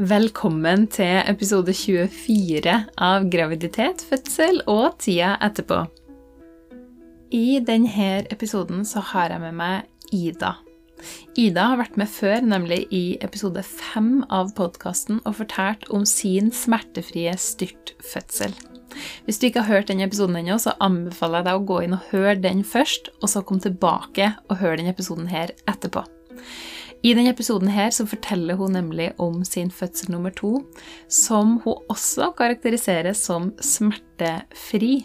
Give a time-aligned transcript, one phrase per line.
[0.00, 5.82] Velkommen til episode 24 av Graviditet, fødsel og tida etterpå.
[7.36, 10.54] I denne episoden så har jeg med meg Ida.
[11.36, 16.48] Ida har vært med før, nemlig i episode fem av podkasten, og fortalt om sin
[16.56, 18.56] smertefrie styrtfødsel.
[19.28, 22.00] Hvis du ikke har hørt den episoden ennå, så anbefaler jeg deg å gå inn
[22.00, 26.08] og høre den først, og så komme tilbake og høre denne episoden her etterpå.
[27.02, 30.60] I denne episoden her så forteller hun nemlig om sin fødsel nummer to,
[31.10, 35.00] som hun også karakteriserer som smertefri.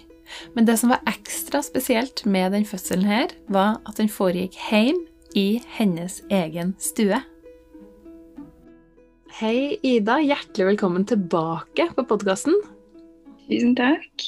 [0.54, 5.08] Men det som var ekstra spesielt med den fødselen her, var at den foregikk hjemme
[5.34, 7.18] i hennes egen stue.
[9.40, 10.20] Hei, Ida.
[10.22, 12.56] Hjertelig velkommen tilbake på podkasten.
[13.48, 14.28] Tusen takk.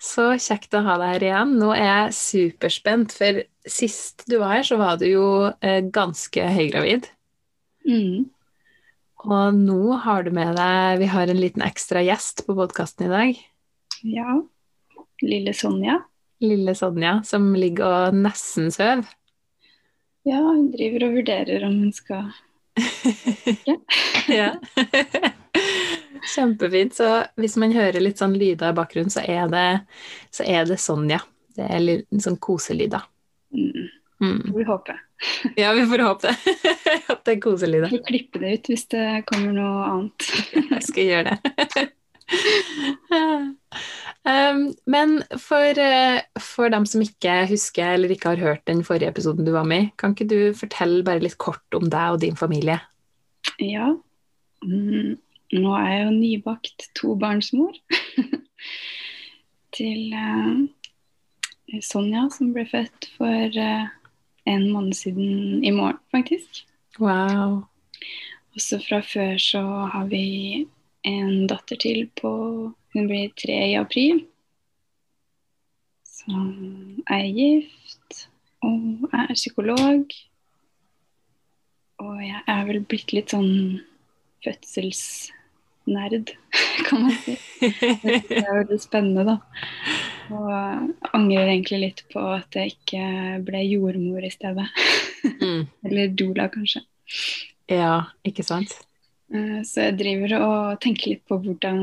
[0.00, 1.56] Så kjekt å ha deg her igjen.
[1.60, 5.26] Nå er jeg superspent, for sist du var her, så var du jo
[5.60, 7.08] eh, ganske høygravid.
[7.88, 8.28] Mm.
[9.20, 13.12] Og nå har du med deg Vi har en liten ekstra gjest på podkasten i
[13.12, 13.40] dag.
[14.16, 14.38] Ja.
[15.20, 15.98] Lille Sonja.
[16.40, 19.04] Lille Sonja, som ligger og nesten sover.
[20.24, 22.30] Ja, hun driver og vurderer om hun skal
[24.28, 24.54] ja.
[26.34, 26.94] Kjempefint.
[26.96, 27.08] Så
[27.40, 29.68] hvis man hører litt sånn lyder i bakgrunnen, så er det,
[30.32, 31.20] så er det Sonja.
[31.56, 33.04] Det er litt sånn koselyder.
[34.20, 34.42] Mm.
[34.48, 34.98] Får vi håpe.
[35.56, 36.56] Ja, vi får håpe det.
[37.12, 37.88] At det er koselyder.
[37.88, 40.28] Vi får klippe det ut hvis det kommer noe annet.
[40.56, 41.88] Jeg skal gjøre det.
[44.30, 49.10] um, men for, eh, for dem som ikke husker eller ikke har hørt den forrige
[49.10, 52.22] episoden du var med i, kan ikke du fortelle bare litt kort om deg og
[52.22, 52.78] din familie?
[53.60, 53.92] Ja.
[54.64, 55.18] Mm.
[55.50, 57.74] Nå er jeg jo nybakt tobarnsmor
[59.76, 63.88] til uh, Sonja, som ble født for uh,
[64.44, 66.64] en måned siden i morgen, faktisk.
[66.98, 67.62] Wow.
[68.56, 70.66] Også fra før så har vi
[71.06, 72.30] en datter til på
[72.90, 74.24] Hun blir tre i april.
[76.02, 78.24] Som er gift
[78.66, 80.10] og er psykolog.
[82.00, 83.80] Og jeg er vel blitt litt sånn
[84.44, 86.32] fødselsnerd,
[86.88, 87.36] kan man si.
[88.26, 89.36] Det er veldig spennende, da.
[90.30, 90.50] Og
[91.16, 93.04] angrer egentlig litt på at jeg ikke
[93.46, 94.68] ble jordmor i stedet.
[95.20, 95.66] Mm.
[95.84, 96.80] Eller doula, kanskje.
[97.68, 98.70] Ja, ikke sant?
[99.28, 101.82] Eh, Så jeg driver og tenker litt på hvordan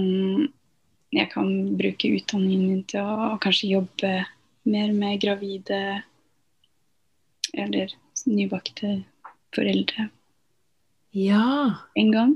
[1.13, 4.11] jeg kan bruke utdanningen min til å kanskje jobbe
[4.65, 5.79] mer med gravide
[7.53, 7.93] eller
[8.25, 9.03] nybakte
[9.55, 10.09] foreldre
[11.13, 11.75] Ja.
[11.95, 12.33] en gang.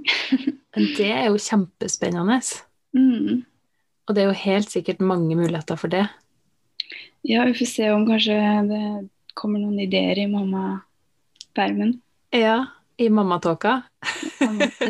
[0.75, 2.41] Men det er jo kjempespennende.
[2.93, 3.45] Mm.
[4.11, 6.03] Og det er jo helt sikkert mange muligheter for det.
[7.23, 8.35] Ja, vi får se om kanskje
[8.67, 8.79] det
[9.39, 11.93] kommer noen ideer i mammapermen.
[12.35, 12.57] Ja,
[12.99, 13.77] i mammatåka.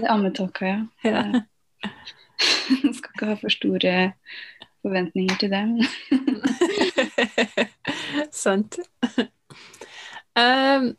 [0.09, 0.79] Ammetåka, ja.
[1.05, 1.43] Ja.
[2.71, 3.93] Jeg skal ikke ha for store
[4.81, 5.61] forventninger til det.
[8.41, 8.79] Sant.
[10.33, 10.95] Um,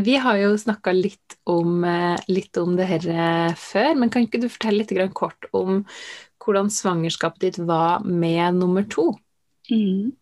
[0.00, 4.24] vi har jo snakka litt, om, eh, litt om det her eh, før, men kan
[4.24, 5.82] ikke du fortelle litt grann kort om
[6.40, 9.12] hvordan svangerskapet ditt var med nummer to?
[9.70, 10.12] Mm.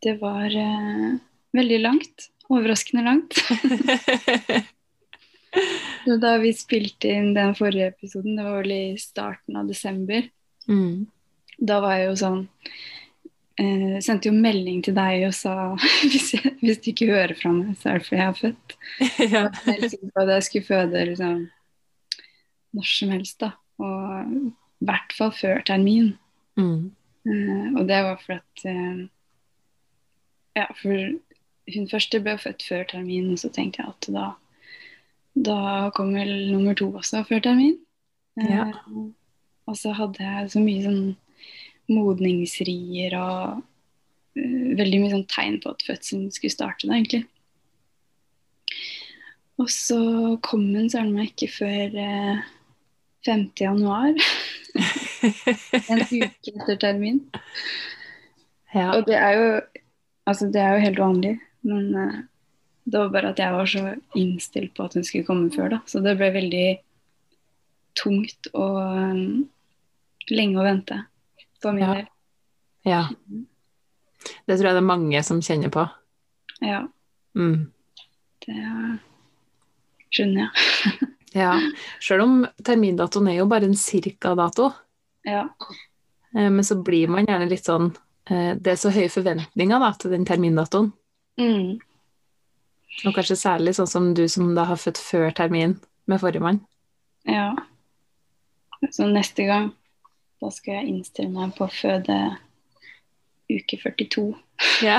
[0.00, 1.16] Det var eh,
[1.56, 2.30] veldig langt.
[2.50, 3.38] Overraskende langt.
[6.20, 10.28] Da vi spilte inn den forrige episoden, det var vel i starten av desember,
[10.70, 11.06] mm.
[11.58, 12.38] da var jeg jo sånn
[13.58, 15.54] eh, Sendte jo melding til deg og sa
[16.10, 18.76] hvis, jeg, hvis du ikke hører fra meg, så er det fordi jeg har født.
[19.00, 19.26] ja.
[19.26, 21.36] Jeg var helt sikker på at jeg skulle føde liksom,
[22.78, 23.52] når som helst, da.
[23.80, 24.34] Og
[24.80, 26.14] i hvert fall før termin.
[26.56, 26.90] Mm.
[27.28, 29.08] Uh, og det var for at uh,
[30.56, 31.12] Ja, for
[31.70, 34.24] hun første ble født før termin, og så tenkte jeg at da,
[35.36, 35.58] da
[35.94, 37.76] kom vel nummer to også før termin.
[38.40, 38.70] Ja.
[38.88, 39.10] Uh,
[39.70, 41.04] og så hadde jeg så mye sånn
[41.90, 43.60] modningsrier og
[44.34, 47.24] veldig mye sånn tegn på at fødselen skulle starte da, egentlig.
[49.60, 50.00] Og så
[50.44, 52.44] kom hun søren meg ikke før eh,
[53.26, 53.50] 5.
[53.60, 54.14] januar.
[55.90, 57.20] en uke etter termin.
[58.74, 58.92] ja.
[58.96, 59.46] Og det er jo
[60.28, 61.30] Altså, det er jo helt vanlig,
[61.66, 62.18] men uh,
[62.86, 63.80] det var bare at jeg var så
[64.14, 65.78] innstilt på at hun skulle komme før, da.
[65.90, 66.66] Så det ble veldig
[67.98, 69.48] tungt og um,
[70.30, 71.00] lenge å vente
[71.62, 71.94] for min Ja.
[71.96, 72.06] del.
[72.86, 73.02] ja.
[74.46, 75.88] Det tror jeg det er mange som kjenner på.
[76.62, 76.84] Ja,
[77.34, 77.72] Mm.
[78.46, 78.56] det
[80.14, 81.08] skjønner jeg.
[81.36, 81.52] Ja.
[82.02, 84.70] Sjøl om termindatoen er jo bare en cirka-dato.
[85.28, 85.44] Ja.
[86.34, 87.90] Eh, Men så blir man gjerne litt sånn
[88.30, 90.92] eh, Det er så høye forventninger da, til den termindatoen.
[91.40, 91.78] Mm.
[93.06, 95.78] Og kanskje særlig sånn som du som da har født før termin
[96.10, 96.60] med forrige mann.
[97.28, 97.52] Ja.
[98.90, 99.70] så neste gang
[100.40, 102.16] da skal jeg innstille meg på å føde
[103.50, 104.24] uke 42.
[104.84, 104.98] Ja.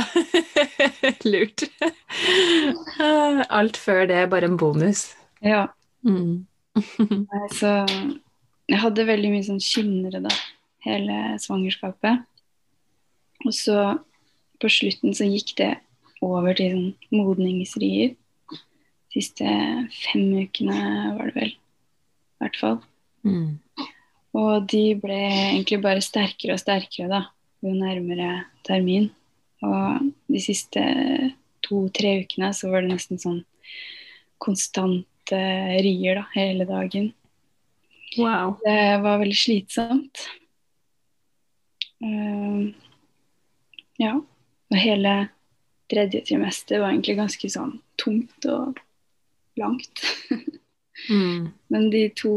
[1.31, 1.65] Lurt.
[3.59, 5.11] Alt før det er bare en bonus.
[5.41, 5.65] Ja.
[6.07, 6.45] Mm.
[7.59, 7.71] Så
[8.71, 10.31] jeg hadde veldig mye sånn skinnere da,
[10.85, 12.23] hele svangerskapet.
[13.45, 13.77] Og så
[14.61, 15.73] på slutten så gikk det
[16.21, 18.15] over til sånn modningsrier.
[19.11, 19.47] Siste
[20.05, 20.77] fem ukene
[21.17, 22.77] var det vel, i hvert fall.
[23.27, 23.57] Mm.
[24.39, 27.21] Og de ble egentlig bare sterkere og sterkere da,
[27.65, 29.09] jo nærmere termin.
[29.65, 30.81] Og de siste
[31.65, 33.41] to-tre ukene så var det nesten sånn
[34.41, 37.11] konstante rier da, hele dagen.
[38.17, 38.57] Wow.
[38.65, 40.25] Det var veldig slitsomt.
[42.03, 42.73] Uh,
[44.01, 44.15] ja.
[44.71, 45.15] Og hele
[45.91, 48.79] tredje trimester var egentlig ganske sånn tungt og
[49.59, 50.03] langt.
[51.09, 51.51] Mm.
[51.71, 52.33] Men de to,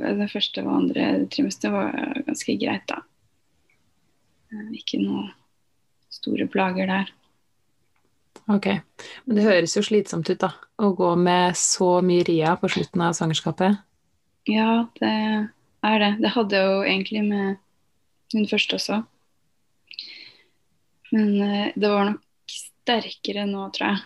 [0.00, 1.96] det første og andre trimester var
[2.26, 3.00] ganske greit, da.
[4.50, 5.28] Eh, Ikke noe
[6.12, 7.12] store plager der.
[8.50, 8.66] Ok.
[9.26, 10.50] Men det høres jo slitsomt ut, da.
[10.80, 13.78] Å gå med så mye ria på slutten av svangerskapet.
[14.50, 15.12] Ja, det
[15.86, 16.12] er det.
[16.24, 17.60] Det hadde jeg jo egentlig med
[18.34, 19.00] hun første også.
[21.10, 24.02] Men eh, det var nok sterkere nå, tror jeg.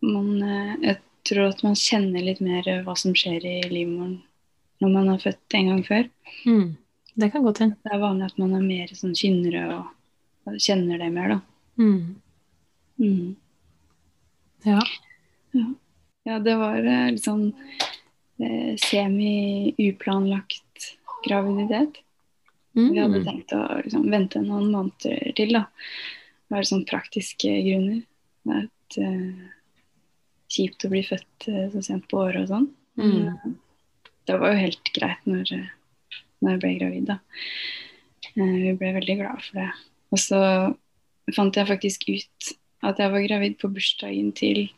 [0.00, 4.18] Man, eh, jeg tror at man kjenner litt mer hva som skjer i livmoren
[4.80, 6.06] når man har født en gang før.
[6.48, 6.68] Mm.
[7.20, 7.76] Det kan godt hende.
[7.84, 11.40] Det er vanlig at man er mer sånn kynnere og kjenner det mer, da.
[11.80, 12.16] Mm.
[13.00, 13.36] Mm.
[14.64, 14.80] Ja.
[16.28, 17.46] Ja, det var eh, litt sånn
[18.40, 20.90] eh, semi-uplanlagt
[21.26, 21.94] graviditet.
[22.72, 23.24] Vi hadde Mm.
[23.26, 25.64] tenkt å liksom, vente noen måneder til, da.
[26.48, 28.02] Det var sånn praktiske grunner.
[28.44, 29.32] Det er et, eh,
[30.50, 32.68] kjipt å bli født eh, så sent på året og sånn.
[32.96, 33.28] Mm.
[33.28, 33.34] eh,
[34.26, 35.68] det var jo helt greit når, eh,
[36.42, 37.18] når jeg ble gravid, da.
[38.36, 39.72] Eh, vi ble veldig glade for det.
[40.12, 40.74] Og så
[41.34, 42.52] fant jeg faktisk ut
[42.86, 44.68] at jeg var gravid på bursdagen til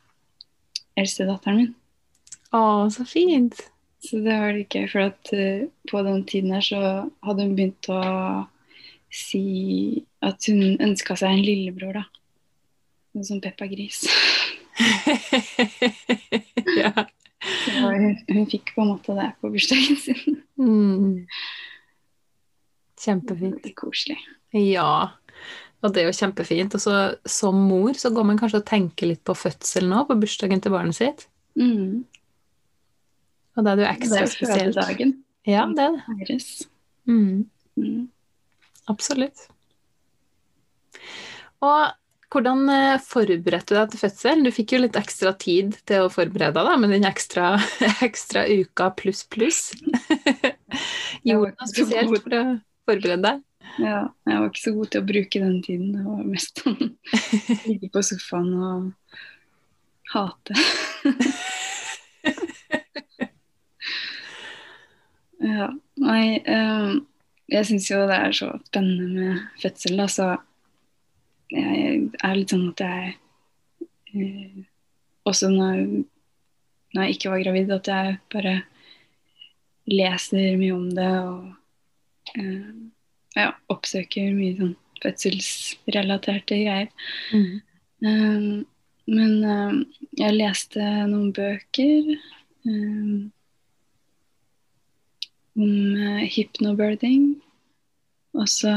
[0.98, 1.74] eldstedatteren min.
[2.52, 3.60] Å, så fint.
[4.02, 6.80] Så det var litt gøy, for at eh, på den tiden her så
[7.22, 8.00] hadde hun begynt å
[9.12, 12.04] si at hun ønska seg en lillebror, da.
[13.12, 14.02] Noe som Peppa Gris.
[16.80, 16.92] ja.
[17.42, 20.38] Hun, hun fikk på en måte det på bursdagen sin.
[20.58, 21.26] Mm.
[23.02, 23.66] Kjempefint.
[23.76, 24.18] Koselig.
[24.56, 25.12] Ja.
[25.82, 26.74] Og det er jo kjempefint.
[26.78, 26.96] Og så
[27.28, 30.74] som mor så går man kanskje og tenker litt på fødsel nå, på bursdagen til
[30.74, 31.26] barnet sitt.
[31.58, 32.04] Mm.
[33.56, 34.76] Og da er det jo Det ekstra er jo spesielt.
[34.76, 35.16] fødedagen
[35.48, 36.38] Ja, det er det.
[37.10, 37.48] Mm.
[37.76, 38.06] Mm.
[38.88, 39.48] Absolutt.
[41.62, 41.90] Og
[42.32, 44.42] hvordan eh, forberedte du deg til fødsel?
[44.46, 47.54] Du fikk jo litt ekstra tid til å forberede deg men med den ekstra,
[48.06, 49.72] ekstra uka pluss pluss.
[51.26, 52.44] Gjorde du noe spesielt for å
[52.88, 53.42] forberede deg?
[53.80, 55.92] Ja, jeg var ikke så god til å bruke den tiden.
[55.96, 56.78] Det var mest sånn
[57.68, 58.92] ligge på sofaen og
[60.12, 60.54] hate.
[65.42, 65.66] ja,
[65.98, 67.06] nei um,
[67.50, 70.26] Jeg syns jo det er så spennende med fødsel, da, så
[71.52, 73.02] jeg er litt sånn at jeg
[74.14, 74.58] uh,
[75.28, 75.76] Også når,
[76.92, 78.54] når jeg ikke var gravid, at jeg bare
[79.90, 82.70] leser mye om det og eh,
[83.36, 86.88] ja, oppsøker mye sånn fødselsrelaterte greier.
[87.32, 87.60] Mm.
[88.06, 88.64] Um,
[89.10, 89.78] men um,
[90.18, 92.12] jeg leste noen bøker
[92.68, 93.30] um,
[95.58, 97.34] om uh, hypnobirthing.
[98.38, 98.72] Og så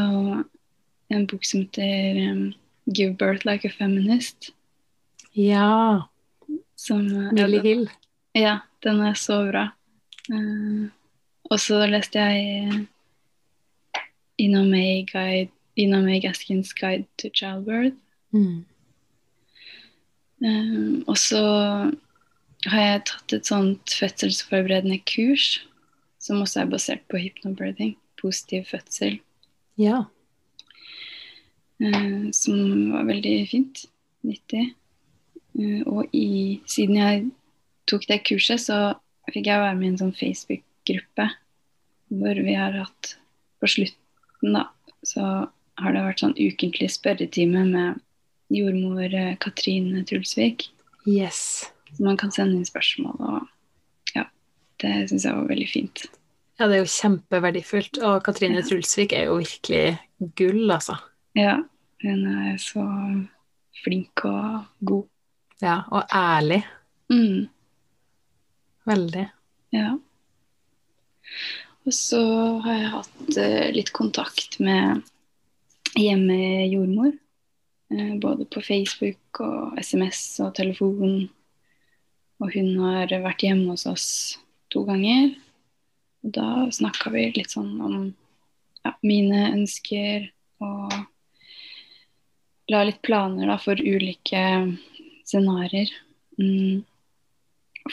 [1.14, 2.52] en bok som heter
[2.92, 4.52] 'Give Birth Like a Feminist'.
[5.34, 6.08] Ja.
[6.76, 7.90] Som, uh, Millie Hill.
[8.34, 9.70] Ja, den er så bra.
[10.30, 10.90] Uh,
[11.52, 12.88] og så leste jeg
[14.40, 17.98] Ina May, Guide, May Gaskins 'Guide to Childbirth'.
[18.34, 18.66] Mm.
[20.44, 21.42] Um, og så
[22.68, 25.62] har jeg tatt et sånt fødselsforberedende kurs,
[26.20, 29.20] som også er basert på hypnobirthing, positiv fødsel,
[29.78, 30.06] Ja.
[31.84, 33.86] Uh, som var veldig fint.
[34.24, 34.74] Nyttig.
[35.60, 37.26] Uh, og i, siden jeg
[37.88, 38.96] tok det kurset, så
[39.32, 41.28] fikk jeg være med i en sånn Facebook-gruppe
[42.16, 43.16] hvor vi har hatt
[43.60, 43.68] På
[44.46, 44.70] slutten, da,
[45.04, 45.48] så
[45.78, 48.02] har det vært sånn ukentlig spørretime med
[48.54, 50.70] jordmor Katrin Katrine Trulsvik.
[51.06, 51.72] Yes.
[51.96, 54.26] Så man kan sende inn spørsmål, og ja,
[54.82, 56.06] det syns jeg var veldig fint.
[56.60, 58.00] Ja, det er jo kjempeverdifullt.
[58.04, 58.66] Og Katrine Ja.
[58.66, 59.98] Trulsvik er jo virkelig
[60.38, 60.96] gull, altså.
[61.36, 61.58] Ja,
[62.04, 62.86] hun er så
[63.84, 65.06] flink og god.
[65.62, 66.64] Ja, og ærlig.
[67.12, 67.48] Mm,
[68.86, 69.28] Veldig.
[69.74, 69.98] ja.
[71.86, 72.22] Og så
[72.66, 75.04] har jeg hatt eh, litt kontakt med
[75.94, 77.14] hjemmejordmor.
[77.94, 81.28] Eh, både på Facebook og SMS og telefon.
[82.42, 84.08] Og hun har vært hjemme hos oss
[84.74, 85.36] to ganger.
[86.26, 88.00] Og da snakka vi litt sånn om
[88.82, 90.32] ja, mine ønsker
[90.66, 90.96] og
[92.74, 94.42] la litt planer da, for ulike
[95.26, 95.94] scenarioer.
[96.42, 96.82] Mm.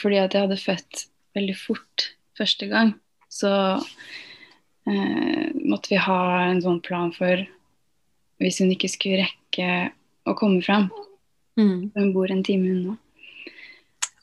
[0.01, 1.07] Fordi at jeg hadde født
[1.37, 2.09] veldig fort
[2.39, 2.95] første gang,
[3.33, 3.53] så
[4.87, 6.21] eh, måtte vi ha
[6.51, 7.41] en sånn plan for
[8.43, 9.69] hvis hun ikke skulle rekke
[10.29, 10.91] å komme fram.
[11.59, 11.93] Mm.
[11.95, 12.97] Hun bor en time unna.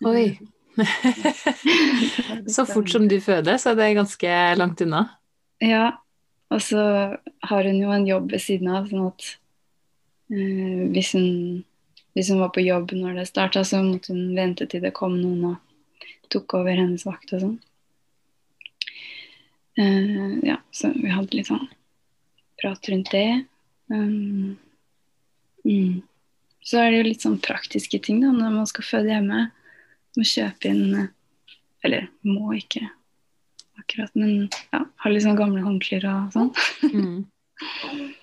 [0.05, 0.37] Oi.
[2.55, 5.05] så fort som du føder, så er det ganske langt unna.
[5.63, 5.97] Ja.
[6.49, 6.83] Og så
[7.45, 9.25] har hun jo en jobb ved siden av, sånn at
[10.33, 11.63] eh, hvis, hun,
[12.17, 15.17] hvis hun var på jobb når det starta, så måtte hun vente til det kom
[15.19, 17.57] noen og tok over hennes vakt og sånn.
[19.79, 21.67] Eh, ja, så vi hadde litt sånn
[22.59, 23.45] prat rundt det.
[23.87, 24.57] Um,
[25.63, 26.01] mm.
[26.59, 29.45] Så er det jo litt sånn praktiske ting da, når man skal føde hjemme.
[30.17, 31.11] Må kjøpe inn eh,
[31.85, 32.81] Eller må ikke
[33.79, 36.53] akkurat, men ja, ha litt sånn gamle håndklær og sånn.
[36.93, 37.19] Mm.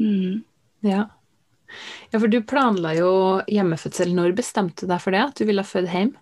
[0.00, 0.38] Mm.
[0.80, 1.02] Ja.
[2.08, 3.10] ja, for du planla jo
[3.52, 4.14] hjemmefødsel.
[4.16, 5.20] Når bestemte du deg for det?
[5.20, 6.14] At du ville føde hjem?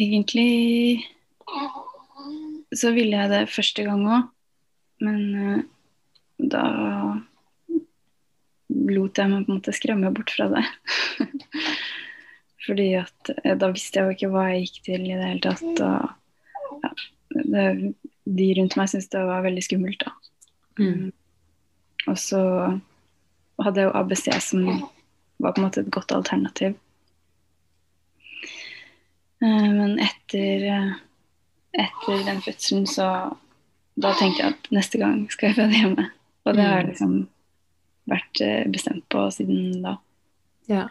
[0.00, 1.04] Egentlig
[2.74, 4.28] så ville jeg det første gang òg,
[5.04, 5.60] men uh,
[6.38, 6.64] da
[8.68, 10.64] lot jeg meg på en måte skremme bort fra det.
[12.66, 15.44] Fordi at uh, da visste jeg jo ikke hva jeg gikk til i det hele
[15.44, 15.84] tatt.
[15.84, 16.92] Og ja,
[17.38, 17.94] det,
[18.28, 20.14] de rundt meg syntes det var veldig skummelt, da.
[20.78, 21.08] Mm.
[22.08, 22.42] Og så
[23.64, 24.68] hadde jeg jo ABC som
[25.38, 26.76] var på en måte et godt alternativ.
[29.42, 30.92] Eh, Men etter, eh,
[31.76, 33.08] etter den fødselen så
[33.98, 36.04] Da tenkte jeg at neste gang skal jeg føde hjemme.
[36.46, 37.14] Og det har jeg liksom
[38.06, 39.96] vært eh, bestemt på siden da.
[40.70, 40.84] Ja.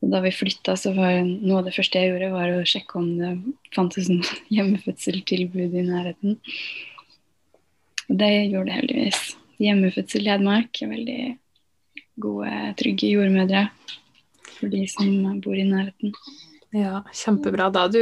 [0.00, 3.00] Og da vi flytta, så var noe av det første jeg gjorde, var å sjekke
[3.00, 3.32] om det
[3.72, 6.38] fantes noe hjemmefødseltilbud i nærheten.
[8.10, 9.22] Og det gjorde det heldigvis.
[9.60, 11.20] Hjemmefødsel i Hedmark er veldig
[12.20, 13.66] gode, trygge jordmødre
[14.56, 16.14] for de som bor i nærheten.
[16.70, 17.66] Ja, kjempebra.
[17.74, 18.00] Da du,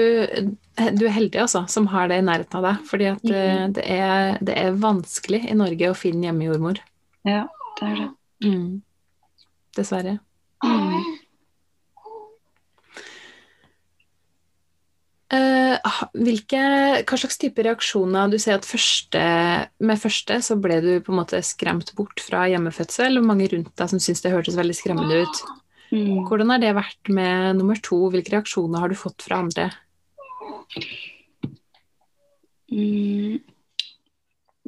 [0.76, 2.82] du er heldig, altså, som har det i nærheten av deg.
[2.90, 6.82] Fordi at eh, det, er, det er vanskelig i Norge å finne hjemmejordmor.
[7.28, 7.46] Ja,
[7.80, 8.10] det er det.
[8.44, 8.82] Mm.
[9.78, 10.18] Dessverre.
[10.64, 11.16] Mm.
[15.28, 16.60] Eh, hvilke,
[17.04, 19.20] hva slags type reaksjoner Du sier at første,
[19.76, 23.74] med første så ble du på en måte skremt bort fra hjemmefødsel, og mange rundt
[23.76, 25.42] deg som syntes det hørtes veldig skremmende ut.
[25.88, 26.24] Mm.
[26.28, 28.00] Hvordan har det vært med nummer to?
[28.12, 29.70] Hvilke reaksjoner har du fått fra andre?
[32.68, 33.40] Mm.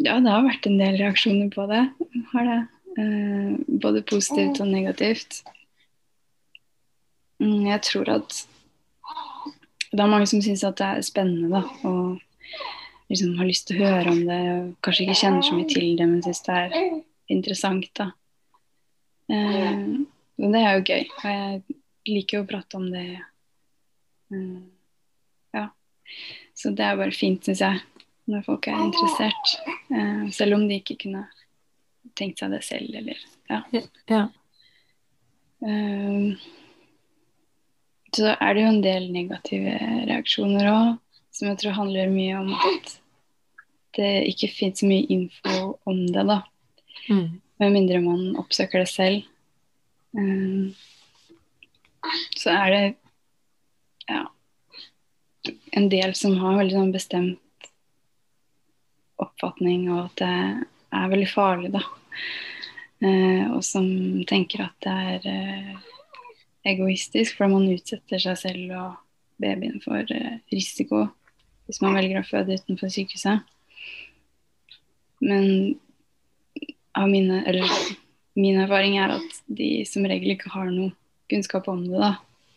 [0.00, 1.82] Ja, det har vært en del reaksjoner på det.
[2.32, 2.60] Har det.
[2.98, 3.50] Eh,
[3.82, 5.42] både positivt og negativt.
[7.40, 8.40] Mm, jeg tror at
[9.90, 11.62] det er mange som syns at det er spennende, da.
[11.88, 14.40] Og liksom har lyst til å høre om det.
[14.84, 16.80] Kanskje ikke kjenner så mye til det, men syns det er
[17.30, 18.10] interessant, da.
[19.30, 19.84] Eh,
[20.40, 21.02] men det er jo gøy.
[21.20, 21.78] Og jeg
[22.08, 23.06] liker jo å prate om det.
[24.32, 24.60] Eh,
[25.56, 25.66] ja.
[26.56, 27.82] Så det er bare fint, syns jeg,
[28.30, 29.54] når folk er interessert.
[29.90, 31.26] Eh, selv om de ikke kunne
[32.18, 33.20] tenkt seg det selv, eller
[33.50, 33.60] ja.
[34.10, 34.22] Ja.
[35.66, 36.48] Eh,
[38.16, 39.76] så er det jo en del negative
[40.08, 40.96] reaksjoner òg,
[41.30, 42.96] som jeg tror handler mye om at
[43.98, 46.40] det ikke fins mye info om det, da.
[47.10, 47.40] Mm.
[47.60, 49.28] Med mindre man oppsøker det selv.
[50.16, 50.72] Um,
[52.36, 52.82] så er det
[54.08, 54.24] ja,
[55.76, 57.70] en del som har veldig sånn bestemt
[59.20, 60.32] oppfatning av at det
[60.96, 61.84] er veldig farlig, da.
[63.00, 63.86] Eh, og som
[64.28, 65.76] tenker at det er eh,
[66.72, 68.98] egoistisk, for man utsetter seg selv og
[69.40, 71.06] babyen for eh, risiko
[71.64, 73.46] hvis man velger å føde utenfor sykehuset.
[75.22, 75.76] Men
[76.98, 77.70] av mine, eller,
[78.34, 80.94] min erfaring er at de som regel ikke har noe
[81.30, 81.98] kunnskap om det.
[81.98, 82.14] da.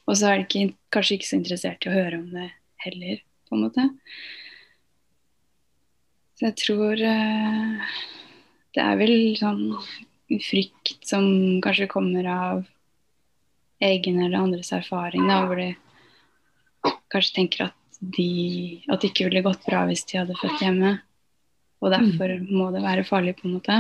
[0.07, 2.50] Og så er de ikke, kanskje ikke så interessert i å høre om det
[2.83, 3.88] heller, på en måte.
[6.38, 7.93] Så jeg tror eh,
[8.75, 9.63] det er vel sånn
[10.43, 11.25] frykt som
[11.63, 12.63] kanskje kommer av
[13.83, 15.73] egen eller andres erfaring, da, hvor de
[17.12, 20.95] kanskje tenker at, de, at det ikke ville gått bra hvis de hadde født hjemme.
[21.83, 23.77] Og derfor må det være farlig, på en måte.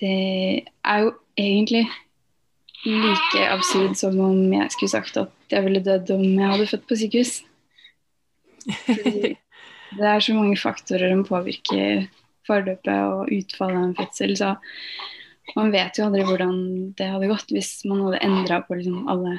[0.00, 1.84] Det er jo egentlig
[2.84, 6.86] like absurd som om jeg skulle sagt at jeg ville dødd om jeg hadde født
[6.88, 7.34] på sykehus.
[8.86, 9.34] Fordi
[9.94, 12.06] det er så mange faktorer som påvirker
[12.48, 14.34] forløpet og utfallet av en fødsel.
[14.36, 14.54] Så
[15.56, 16.56] man vet jo aldri hvordan
[16.98, 19.38] det hadde gått hvis man hadde endra på liksom alle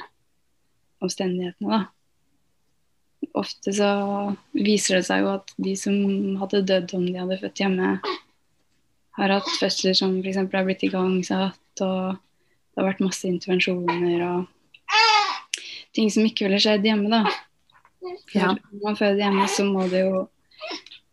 [1.03, 1.79] omstendighetene.
[1.79, 1.83] da.
[3.35, 3.89] Ofte så
[4.53, 5.95] viser det seg jo at de som
[6.41, 7.97] hadde dødd om de hadde født hjemme,
[9.15, 10.41] har hatt fødsler som f.eks.
[10.41, 14.45] har blitt igangsatt, og det har vært masse intervensjoner og
[15.95, 17.23] ting som ikke ville skjedd hjemme, da.
[18.29, 18.53] For Ja.
[18.53, 20.25] Når man føder hjemme, så må det jo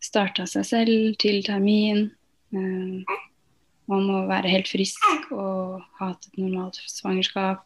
[0.03, 2.11] starte av seg selv til termin.
[2.53, 3.15] Eh,
[3.87, 7.65] man må være helt frisk og ha hatt et normalt svangerskap.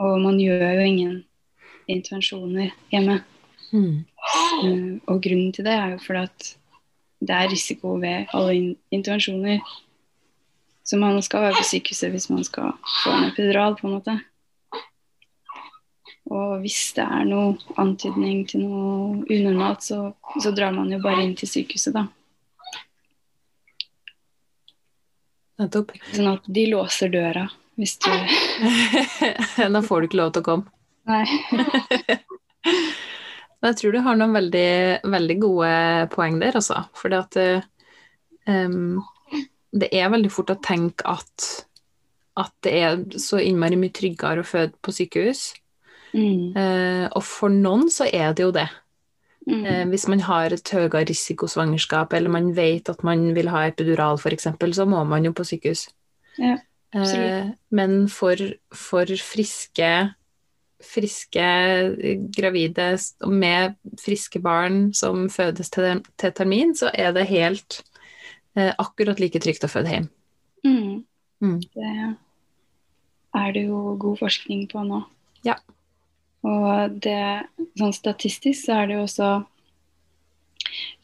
[0.00, 1.24] Og man gjør jo ingen
[1.86, 3.20] intervensjoner hjemme.
[3.70, 4.04] Mm.
[4.64, 6.50] Eh, og grunnen til det er jo fordi at
[7.24, 9.60] det er risiko ved alle in intervensjoner.
[10.84, 14.18] Så man skal være på sykehuset hvis man skal få en epidural, på en måte.
[16.32, 21.24] Og hvis det er noe antydning til noe unormalt, så, så drar man jo bare
[21.24, 22.06] inn til sykehuset, da.
[25.60, 25.92] Nettopp.
[26.12, 27.46] Sånn at de låser døra
[27.78, 28.10] hvis du
[29.74, 30.70] da får du ikke lov til å komme.
[31.10, 31.24] Nei.
[33.64, 34.70] Men jeg tror du har noen veldig,
[35.08, 35.68] veldig gode
[36.12, 36.82] poeng der, altså.
[37.00, 37.38] For at
[38.44, 38.98] um,
[39.72, 41.46] det er veldig fort å tenke at,
[42.36, 45.46] at det er så innmari mye tryggere å føde på sykehus.
[46.12, 46.52] Mm.
[46.52, 48.68] Uh, og for noen så er det jo det.
[49.48, 49.64] Mm.
[49.64, 54.20] Uh, hvis man har et høyere risikosvangerskap, eller man vet at man vil ha epidural
[54.20, 55.88] f.eks., så må man jo på sykehus.
[56.36, 56.58] Ja,
[56.94, 58.38] uh, men for,
[58.76, 59.90] for friske,
[60.86, 61.46] friske
[62.36, 62.88] gravide
[63.30, 67.80] med friske barn som fødes til, til termin, så er det helt
[68.56, 70.10] eh, akkurat like trygt å føde hjem.
[70.64, 71.04] Mm.
[71.44, 71.58] Mm.
[71.74, 71.94] Det
[73.34, 75.02] er det jo god forskning på nå.
[75.46, 75.58] Ja.
[76.44, 77.48] Og det,
[77.80, 79.30] sånn statistisk så er det jo også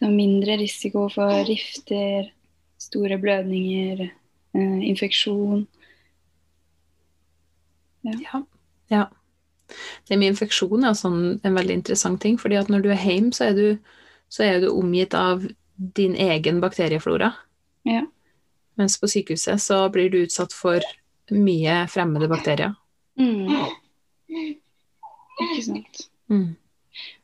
[0.01, 2.31] sånn mindre risiko for rifter,
[2.81, 4.07] store blødninger,
[4.57, 5.67] eh, infeksjon.
[8.03, 8.43] Ja.
[8.89, 9.05] ja.
[10.09, 13.35] Det med infeksjon er sånn en veldig interessant ting, fordi at når du er hjemme,
[13.37, 13.67] så er du,
[14.33, 15.45] så er du omgitt av
[15.77, 17.33] din egen bakterieflora.
[17.89, 18.05] Ja.
[18.81, 20.85] Mens på sykehuset så blir du utsatt for
[21.31, 22.75] mye fremmede bakterier.
[23.21, 23.49] Mm.
[24.31, 26.07] Ikke sant.
[26.31, 26.57] Mm.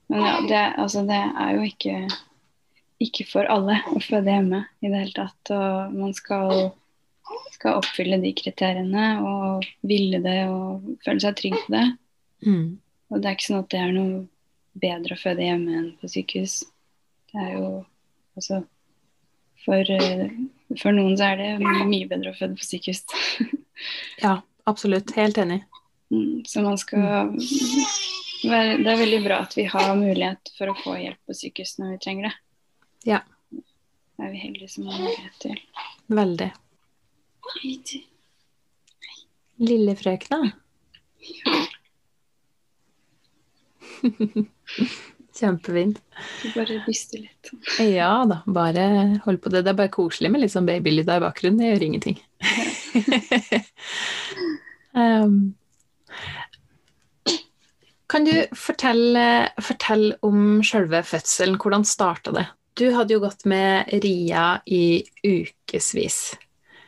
[0.06, 1.94] Men ja, det, altså, det er jo ikke,
[3.02, 5.52] ikke for alle å føde hjemme i det hele tatt.
[5.54, 6.70] Og man skal,
[7.56, 11.86] skal oppfylle de kriteriene og ville det og føle seg trygg på det.
[12.44, 12.78] Mm.
[13.10, 14.24] Og det er ikke sånn at det er noe
[14.76, 16.58] bedre å føde hjemme enn på sykehus.
[17.32, 17.68] Det er jo
[18.36, 18.64] altså
[19.66, 20.28] For, eh,
[20.78, 23.04] for noen så er det mye bedre å føde på sykehus.
[24.22, 25.10] Ja, absolutt.
[25.18, 25.58] Helt enig.
[26.08, 27.02] Mm, Så man skal
[28.46, 31.76] være Det er veldig bra at vi har mulighet for å få hjelp på sykehus
[31.80, 32.34] når vi trenger det.
[33.12, 33.20] Ja.
[33.50, 35.60] Det er vi heldige som har mulighet til.
[36.08, 36.50] Veldig.
[39.66, 40.40] Lille frøkna.
[45.36, 46.00] Kjempefint.
[46.54, 47.50] Bare byste litt.
[47.82, 48.86] Ja da, bare
[49.26, 49.66] hold på det.
[49.66, 51.60] Det er bare koselig med litt sånn babylyder i bakgrunnen.
[51.60, 52.18] Det gjør ingenting.
[54.96, 55.36] um,
[58.08, 61.60] kan du fortelle, fortelle om selve fødselen?
[61.60, 62.46] Hvordan starta det?
[62.76, 66.36] Du hadde jo gått med Ria i ukevis.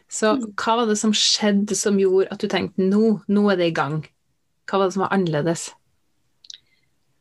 [0.09, 3.73] Så hva var det som skjedde som gjorde at du tenkte nå, nå er det
[3.73, 4.01] i gang?
[4.69, 5.69] Hva var det som var annerledes?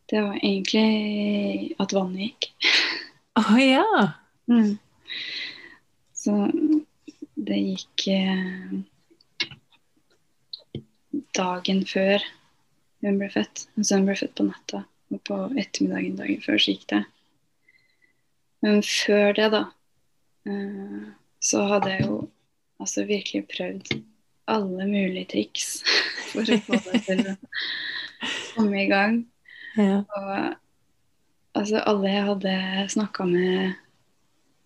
[0.07, 2.51] Det var egentlig at vannet gikk.
[3.37, 4.05] Å ja!
[4.47, 4.77] Mm.
[6.15, 6.35] Så
[7.35, 8.79] det gikk eh,
[11.37, 12.23] dagen før
[13.03, 13.67] hun ble født.
[13.75, 17.03] Altså hun ble født på natta, og på ettermiddagen dagen før så gikk det.
[18.65, 19.63] Men før det, da,
[20.49, 21.07] eh,
[21.43, 22.19] så hadde jeg jo
[22.81, 23.97] altså virkelig prøvd
[24.47, 25.81] alle mulige triks
[26.31, 27.35] for å få det til å
[28.55, 29.25] komme i gang.
[29.77, 30.03] Ja.
[30.03, 30.55] Og
[31.57, 32.53] altså, alle jeg hadde
[32.93, 33.53] snakka med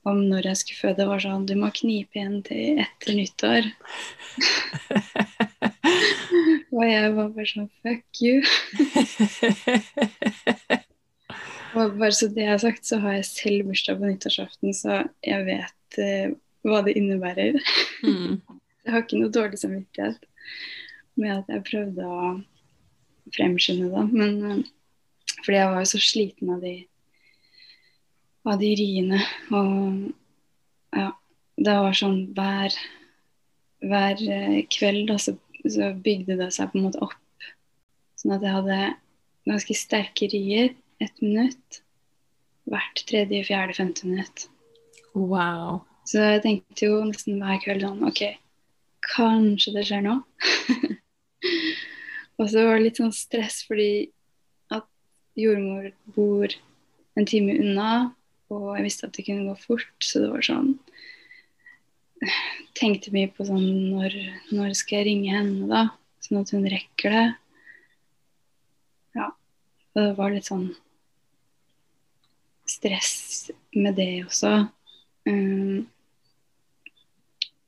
[0.08, 3.64] om når jeg skulle føde, var sånn Du må knipe igjen til etter nyttår.
[6.76, 8.36] og jeg var bare sånn Fuck you.
[11.72, 15.04] Og bare så det jeg har sagt, så har jeg selv bursdag på nyttårsaften, så
[15.24, 16.34] jeg vet eh,
[16.68, 17.54] hva det innebærer.
[18.02, 18.42] Mm.
[18.82, 20.24] Jeg har ikke noe dårlig samvittighet
[21.22, 22.32] med at jeg prøvde å
[23.36, 24.06] fremskynde det.
[24.10, 24.64] Men eh,
[25.42, 26.76] fordi jeg var jo så sliten av de,
[28.48, 29.22] av de riene.
[29.58, 31.10] Og ja,
[31.62, 32.76] det var sånn hver,
[33.86, 37.18] hver eh, kveld da, så, så bygde det seg på en måte opp.
[38.20, 38.82] Sånn at jeg hadde
[39.50, 40.76] ganske sterke rier.
[41.02, 41.82] Ett minutt.
[42.70, 44.46] Hvert tredje, fjerde, femte minutt.
[45.18, 45.82] Wow.
[46.06, 48.22] Så jeg tenkte jo nesten hver kveld sånn OK,
[49.06, 50.18] kanskje det skjer nå.
[52.40, 54.12] og så var det litt sånn stress fordi
[55.40, 56.54] jordmor bor
[57.18, 57.92] en time unna,
[58.52, 60.74] og jeg visste at det kunne gå fort, så det var sånn
[62.78, 64.14] Tenkte mye på sånn når,
[64.54, 65.88] når skal jeg ringe henne, da?
[66.22, 67.24] Sånn at hun rekker det.
[69.18, 69.32] Ja.
[69.96, 70.68] Og det var litt sånn
[72.70, 74.54] stress med det også.
[75.26, 75.88] Um,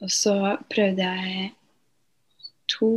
[0.03, 0.35] og så
[0.71, 1.49] prøvde jeg
[2.71, 2.91] to,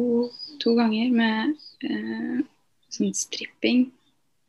[0.62, 1.56] to ganger med
[1.88, 2.40] uh,
[2.92, 3.88] sånn stripping,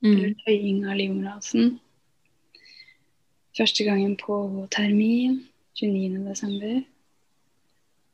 [0.05, 0.35] Mm.
[0.45, 1.77] tøying av livmorhalsen.
[3.57, 5.39] Første gangen på termin,
[5.79, 6.19] 29.
[6.27, 6.81] desember.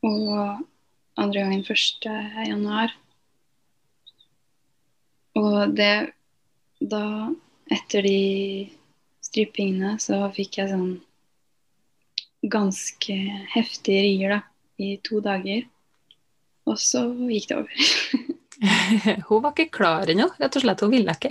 [0.04, 0.64] Og
[1.20, 2.08] andre gangen 1.
[2.48, 2.94] januar.
[5.34, 6.12] Og det
[6.84, 7.30] Da,
[7.72, 8.68] etter de
[9.24, 10.98] strippingene, så fikk jeg sånn
[12.50, 13.14] ganske
[13.54, 14.40] heftige rier, da,
[14.76, 15.62] i to dager.
[16.68, 17.86] Og så gikk det over.
[19.28, 20.84] Hun var ikke klar ennå, rett og slett.
[20.84, 21.30] Hun ville ikke.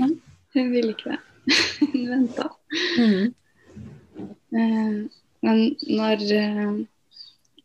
[0.54, 1.20] Hun ville ikke det.
[1.94, 2.50] Hun venta.
[2.98, 3.34] Mm.
[4.54, 4.98] Eh,
[5.44, 5.58] Men
[5.89, 6.76] når, eh,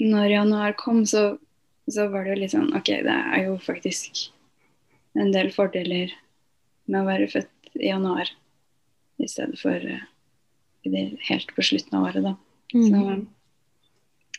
[0.02, 1.36] når januar kom, så,
[1.86, 4.24] så var det jo litt sånn OK, det er jo faktisk
[5.18, 6.10] en del fordeler
[6.88, 8.30] med å være født i januar
[9.22, 10.02] i stedet for uh,
[11.28, 12.34] helt på slutten av året, da.
[12.72, 13.22] Så Mm.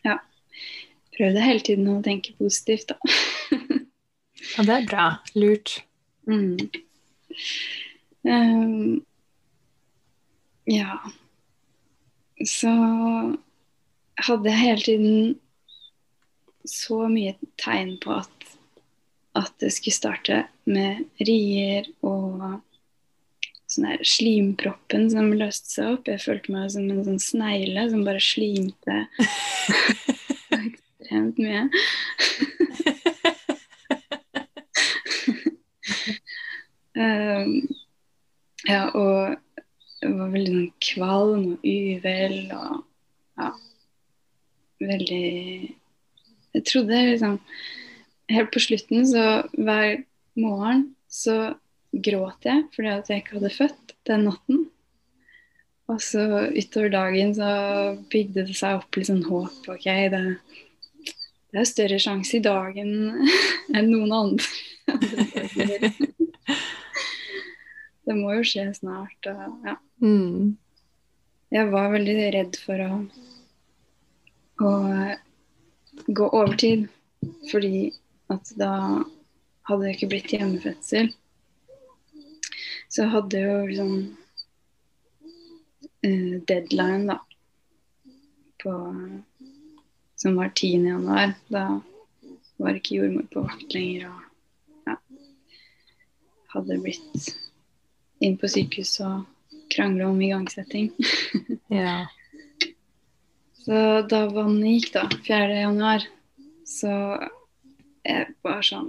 [0.05, 0.17] ja.
[1.17, 2.99] Prøvde hele tiden å tenke positivt, da.
[4.55, 5.07] Ja, det er bra.
[5.35, 5.81] Lurt.
[6.27, 6.55] Mm.
[8.27, 9.01] Ehm,
[10.65, 10.99] ja.
[12.45, 12.71] Så
[14.19, 15.39] hadde jeg hele tiden
[16.67, 18.49] så mye tegn på at,
[19.39, 22.59] at det skulle starte med rier og
[23.69, 26.09] sånn her slimproppen som løste seg opp.
[26.09, 29.03] Jeg følte meg som en sånn snegle som bare slimte
[30.59, 31.67] ekstremt mye.
[36.99, 37.69] Um,
[38.69, 39.37] ja, og
[39.99, 42.77] det var veldig sånn kvalm og uvel og
[43.39, 43.49] ja,
[44.83, 45.25] veldig
[46.55, 47.39] Jeg trodde liksom
[48.29, 50.03] Helt på slutten, så hver
[50.37, 51.55] morgen så
[51.89, 54.59] gråt jeg fordi at jeg ikke hadde født den natten.
[55.89, 56.21] Og så
[56.53, 57.49] utover dagen så
[58.13, 59.65] bygde det seg opp litt sånn håp.
[59.73, 60.21] OK, det,
[61.49, 62.93] det er større sjanse i dag enn
[63.79, 64.45] enn noen andre.
[68.09, 69.27] Det må jo skje snart.
[69.29, 69.75] Og, ja.
[70.01, 70.55] Mm.
[71.53, 72.95] Jeg var veldig redd for å,
[74.65, 74.69] å
[76.17, 76.87] gå overtid,
[77.51, 77.91] fordi
[78.33, 78.71] at da
[79.69, 81.11] hadde det ikke blitt hjemmefødsel.
[82.89, 83.91] Så jeg hadde jo liksom
[86.01, 87.19] uh, deadline, da,
[88.63, 88.73] på,
[90.17, 90.87] som var 10.
[90.95, 91.35] januar.
[91.53, 91.67] Da
[92.57, 94.09] var ikke jordmor på vakt lenger.
[94.09, 94.97] Og ja,
[96.55, 97.29] hadde blitt
[98.23, 99.27] inn på sykehus og
[99.73, 100.91] krangle om igangsetting.
[101.69, 102.07] Ja.
[103.61, 103.79] Så
[104.09, 105.59] da vannet gikk, da, 4.
[105.59, 106.05] januar,
[106.65, 106.93] så
[108.01, 108.87] jeg var sånn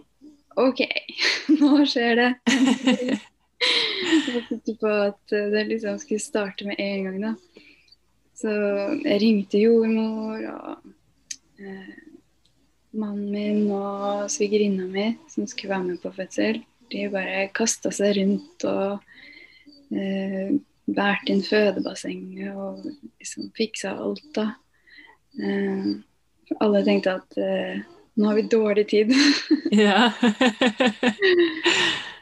[0.57, 0.81] OK,
[1.61, 2.31] nå skjer det.
[3.61, 7.67] Jeg sikker på at det liksom skulle starte med en gang, da.
[8.41, 8.51] Så
[9.05, 10.89] jeg ringte jordmor og
[11.61, 11.99] eh,
[12.97, 16.63] mannen min og svigerinna mi som skulle være med på fødsel.
[16.91, 19.05] De bare kasta seg rundt og
[19.95, 20.53] eh,
[20.91, 22.85] båret inn fødebassenget og
[23.21, 24.47] liksom fiksa alt, da.
[25.39, 25.91] Eh,
[26.61, 27.83] alle tenkte at eh,
[28.19, 29.15] nå har vi dårlig tid.
[29.85, 30.11] ja.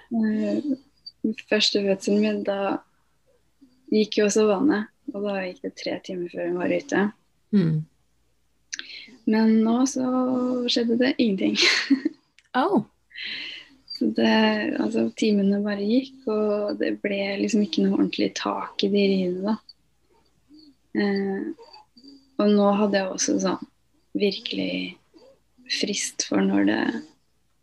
[0.08, 0.68] Eh,
[1.50, 2.78] Første fødselen min, da
[3.92, 4.88] gikk jo også vannet.
[5.12, 7.06] Og da gikk det tre timer før hun var ute.
[7.56, 7.78] mm.
[9.28, 10.08] Men nå så
[10.72, 11.58] skjedde det ingenting.
[12.56, 12.80] Oh.
[13.98, 14.32] Det,
[14.78, 19.54] altså, timene bare gikk, og det ble liksom ikke noe ordentlig tak i de riene,
[19.54, 19.56] da.
[20.98, 21.68] Eh,
[22.38, 23.68] og nå hadde jeg også sånn
[24.18, 24.96] virkelig
[25.78, 26.82] frist for når det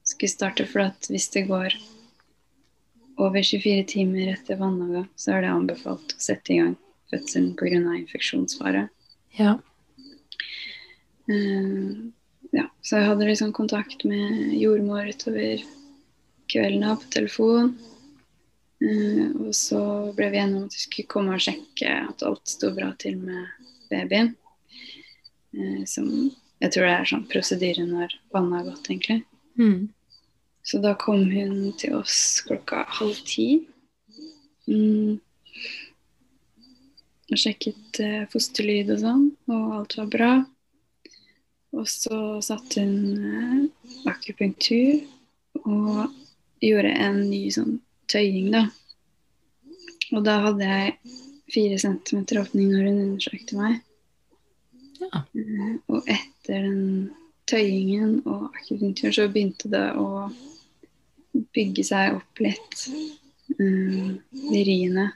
[0.05, 0.67] skulle starte.
[0.69, 1.75] For at hvis det går
[3.15, 6.75] over 24 timer etter vannavgang, så er det anbefalt å sette i gang
[7.13, 7.79] fødselen pga.
[8.01, 8.87] infeksjonsfare.
[9.39, 9.57] Ja.
[11.29, 11.95] Eh,
[12.55, 15.63] ja, så jeg hadde liksom kontakt med jordmor utover
[16.51, 17.75] kvelden av på telefon.
[18.83, 19.81] Eh, og så
[20.15, 23.19] ble vi enige om at vi skulle komme og sjekke at alt sto bra til
[23.21, 24.33] med babyen.
[25.55, 26.09] Eh, som
[26.63, 29.21] jeg tror det er sånn prosedyre når vannet har gått, egentlig.
[29.59, 29.87] Mm.
[30.65, 33.65] Så da kom hun til oss klokka halv ti.
[34.65, 35.19] Mm.
[37.25, 40.33] Og sjekket eh, fosterlyd og sånn, og alt var bra.
[41.75, 45.03] Og så satte hun eh, akupunktur
[45.65, 46.05] og
[46.69, 47.77] gjorde en ny sånn
[48.11, 48.65] tøying, da.
[50.13, 51.15] Og da hadde jeg
[51.51, 53.79] fire centimeter åpning når hun undersøkte meg.
[55.01, 55.21] Ja.
[55.21, 57.11] Eh, Og etter den
[57.49, 60.29] tøyingen og akupunktur så begynte det å
[61.55, 62.87] bygge seg opp litt.
[63.59, 65.09] Um, de riene.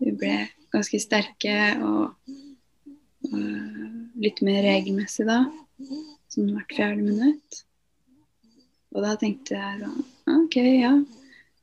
[0.00, 0.36] De ble
[0.72, 2.14] ganske sterke og,
[3.30, 5.42] og litt mer regelmessig da.
[6.32, 7.64] Sånn hvert fjerde minutt.
[8.94, 10.02] Og da tenkte jeg sånn
[10.34, 10.92] OK, ja.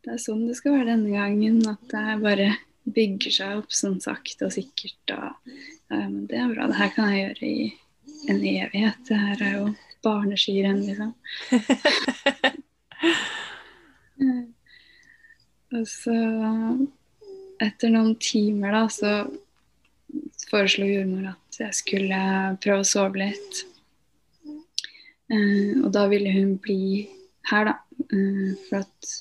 [0.02, 1.62] Det er sånn det skal være denne gangen.
[1.70, 2.50] At det bare
[2.92, 5.14] bygger seg opp sånn sakte og sikkert.
[5.16, 5.54] Og
[5.94, 6.68] ja, det er bra.
[6.72, 7.62] Det her kan jeg gjøre i
[8.32, 9.00] en evighet.
[9.08, 9.66] Det her er jo
[10.06, 11.14] barneskirenn, liksom.
[15.72, 16.14] Og så,
[17.64, 19.12] etter noen timer, da, så
[20.52, 22.20] foreslo jordmor at jeg skulle
[22.64, 23.62] prøve å sove litt.
[25.32, 27.08] Eh, og da ville hun bli
[27.50, 27.74] her, da.
[28.12, 29.12] Eh, for at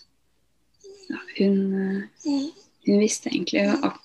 [1.11, 1.59] ja, hun,
[2.27, 2.47] eh,
[2.87, 3.99] hun visste egentlig ak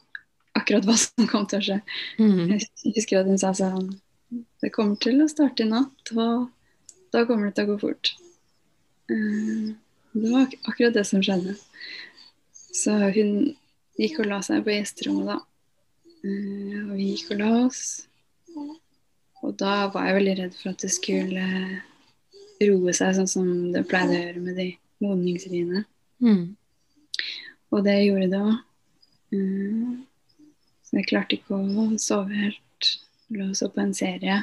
[0.56, 1.80] akkurat hva som kom til å skje.
[2.20, 2.54] Mm.
[2.56, 3.90] Jeg husker at hun sa sånn
[4.64, 6.48] Det kommer til å starte i natt, og
[7.14, 8.14] da kommer det til å gå fort.
[9.12, 9.76] Eh,
[10.16, 11.58] Det var ak akkurat det som skjedde.
[12.56, 13.56] Så hun
[14.00, 15.38] gikk og la seg på gjesterommet, da.
[16.26, 17.82] Og vi gikk og la oss.
[19.44, 21.44] Og da var jeg veldig redd for at det skulle
[22.62, 24.70] roe seg, sånn som det pleide å gjøre med de
[25.04, 25.84] modningsriene.
[26.24, 26.56] Mm.
[27.76, 28.56] Og det gjorde det òg.
[30.86, 32.92] Så jeg klarte ikke å sove helt.
[33.34, 34.38] Lå og så på en serie.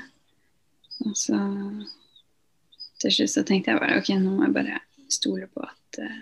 [1.06, 1.38] Og så
[3.02, 4.80] til slutt så tenkte jeg bare ok, nå må jeg bare
[5.12, 6.20] stole på at, eh,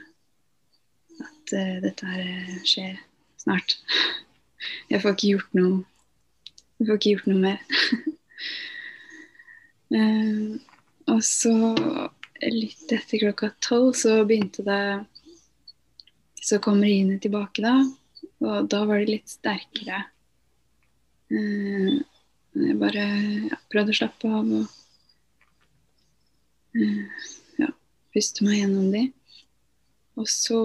[1.27, 2.95] at eh, dette her eh, skjer
[3.41, 3.77] snart.
[4.91, 5.77] Jeg får ikke gjort noe
[6.77, 7.59] Jeg får ikke gjort noe mer.
[11.11, 11.53] Og så
[12.49, 14.83] litt etter klokka tolv så begynte det
[16.41, 17.75] Så kom riene tilbake da,
[18.41, 19.99] og da var de litt sterkere.
[21.29, 21.99] Eh,
[22.57, 23.03] jeg bare
[23.51, 24.65] ja, prøvde å slappe av og
[26.81, 27.27] eh,
[27.61, 27.69] ja,
[28.15, 29.05] puste meg gjennom de.
[30.17, 30.63] Og så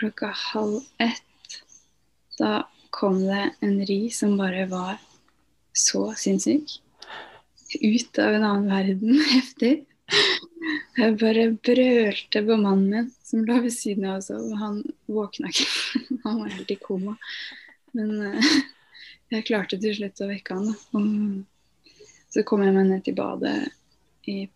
[0.00, 1.60] klokka halv ett,
[2.40, 4.96] da kom det en ri som bare var
[5.76, 6.78] så sinnssyk.
[7.82, 9.20] Ut av en annen verden.
[9.34, 9.74] Heftig.
[10.96, 15.50] Jeg bare brølte på mannen min som lå ved siden av oss, og han våkna
[15.52, 15.66] ikke.
[16.26, 17.16] Han var helt i koma.
[17.96, 18.48] Men eh,
[19.34, 20.72] jeg klarte til slutt å vekke han.
[20.96, 23.56] Og så kom jeg meg ned til badet
[24.26, 24.46] i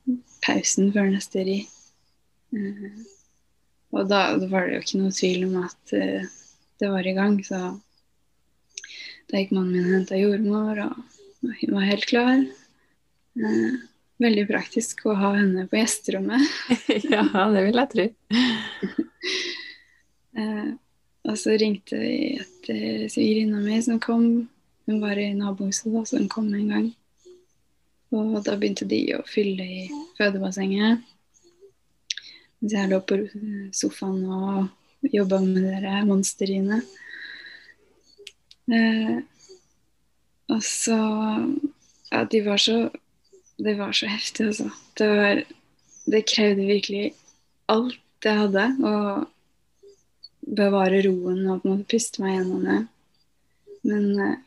[0.45, 1.59] pausen før neste ri.
[2.57, 3.01] Eh,
[3.91, 6.27] Og da var det jo ikke noe tvil om at eh,
[6.81, 7.59] det var i gang, så
[9.31, 12.45] da gikk mannen min og henta jordmor, og hun var helt klar.
[13.39, 13.79] Eh,
[14.21, 16.43] Veldig praktisk å ha henne på gjesterommet.
[17.15, 18.09] ja, det vil jeg tro.
[20.41, 20.69] Eh,
[21.27, 24.23] og så ringte vi etter svigerinna mi som kom.
[24.87, 26.87] Hun var i nabohuset, da, så hun kom en gang.
[28.15, 29.81] Og da begynte de å fylle i
[30.21, 31.03] fødebassenget.
[32.63, 33.19] Mens jeg lå på
[33.75, 36.81] sofaen og jobba med dere monsterriene.
[38.71, 39.19] Eh,
[40.55, 41.01] og så
[42.11, 42.85] Ja, de var så
[43.61, 44.71] Det var så heftig, altså.
[44.97, 45.43] Det var
[46.11, 47.13] Det krevde virkelig
[47.69, 48.65] alt jeg hadde.
[48.83, 48.95] Å
[50.41, 52.79] bevare roen og på en måte puste meg gjennom det.
[53.87, 54.39] Men eh,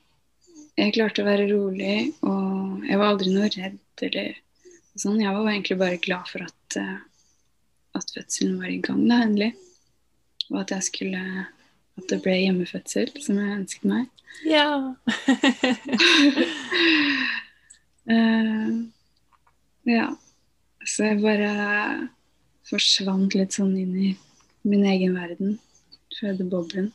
[0.82, 4.34] jeg klarte å være rolig, og jeg var aldri noe redd eller
[4.98, 5.22] sånn.
[5.22, 6.98] Jeg var egentlig bare glad for at, eh,
[8.00, 9.54] at fødselen var i gang, da, endelig.
[10.52, 11.26] Og at jeg skulle
[11.94, 14.08] At det ble hjemmefødsel, som jeg ønsket meg.
[14.50, 14.96] Ja.
[18.04, 18.72] Eh,
[19.90, 20.10] ja.
[20.84, 22.10] Så jeg bare
[22.68, 24.12] forsvant litt sånn inn i
[24.68, 25.58] min egen verden.
[26.20, 26.92] Fødeboblen.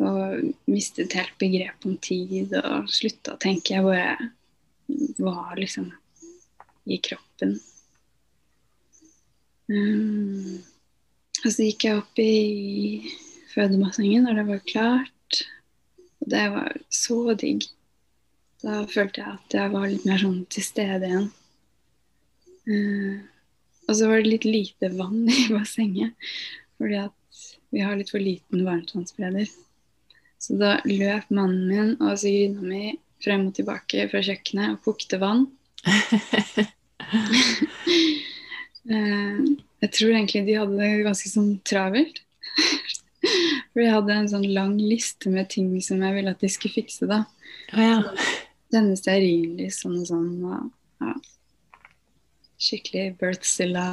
[0.00, 3.76] Og mistet helt begrep om tid og slutta å tenke.
[3.76, 4.30] Jeg bare
[5.20, 5.90] var liksom
[6.90, 7.58] i kroppen.
[9.70, 10.62] Um,
[11.44, 13.10] og så gikk jeg opp i
[13.52, 15.42] fødebassenget når det var klart.
[16.20, 17.68] Og det var så digg.
[18.60, 21.30] Da følte jeg at jeg var litt mer sånn til stede igjen.
[22.68, 23.20] Eh,
[23.88, 26.30] og så var det litt lite vann i bassenget,
[26.78, 27.16] fordi at
[27.70, 29.46] vi har litt for liten varmtvannsspreder.
[30.40, 35.20] Så da løp mannen min og svigerinna mi frem og tilbake fra kjøkkenet og kokte
[35.20, 35.44] vann.
[35.84, 36.62] uh,
[39.84, 42.22] jeg tror egentlig de hadde det ganske sånn travelt.
[43.70, 46.80] For jeg hadde en sånn lang liste med ting som jeg ville at de skulle
[46.80, 47.06] fikse.
[47.10, 47.22] da.
[47.74, 47.98] Oh, ja.
[48.72, 50.30] Denne stearinlys sånn og sånn.
[50.48, 50.70] Og,
[51.04, 51.14] ja.
[52.60, 53.86] Skikkelig Birthzilla.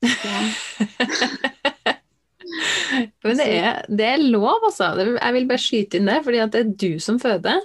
[3.22, 4.90] Men det er, det er lov, altså.
[4.98, 7.60] Jeg vil bare skyte inn det, fordi at det er du som føder.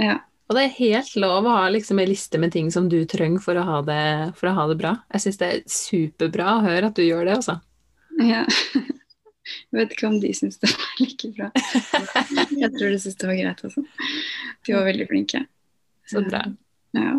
[0.00, 0.16] Ja.
[0.46, 3.40] Og det er helt lov å ha liksom en liste med ting som du trenger
[3.42, 4.02] for å ha det,
[4.38, 4.92] for å ha det bra.
[5.14, 7.54] Jeg syns det er superbra å høre at du gjør det, altså.
[8.22, 8.42] ja.
[9.46, 11.46] Jeg vet ikke om de syns det var like bra.
[11.54, 13.84] Jeg tror de syns det var greit også.
[14.66, 15.40] De var veldig flinke.
[16.10, 16.40] Så bra.
[16.98, 17.12] Ja.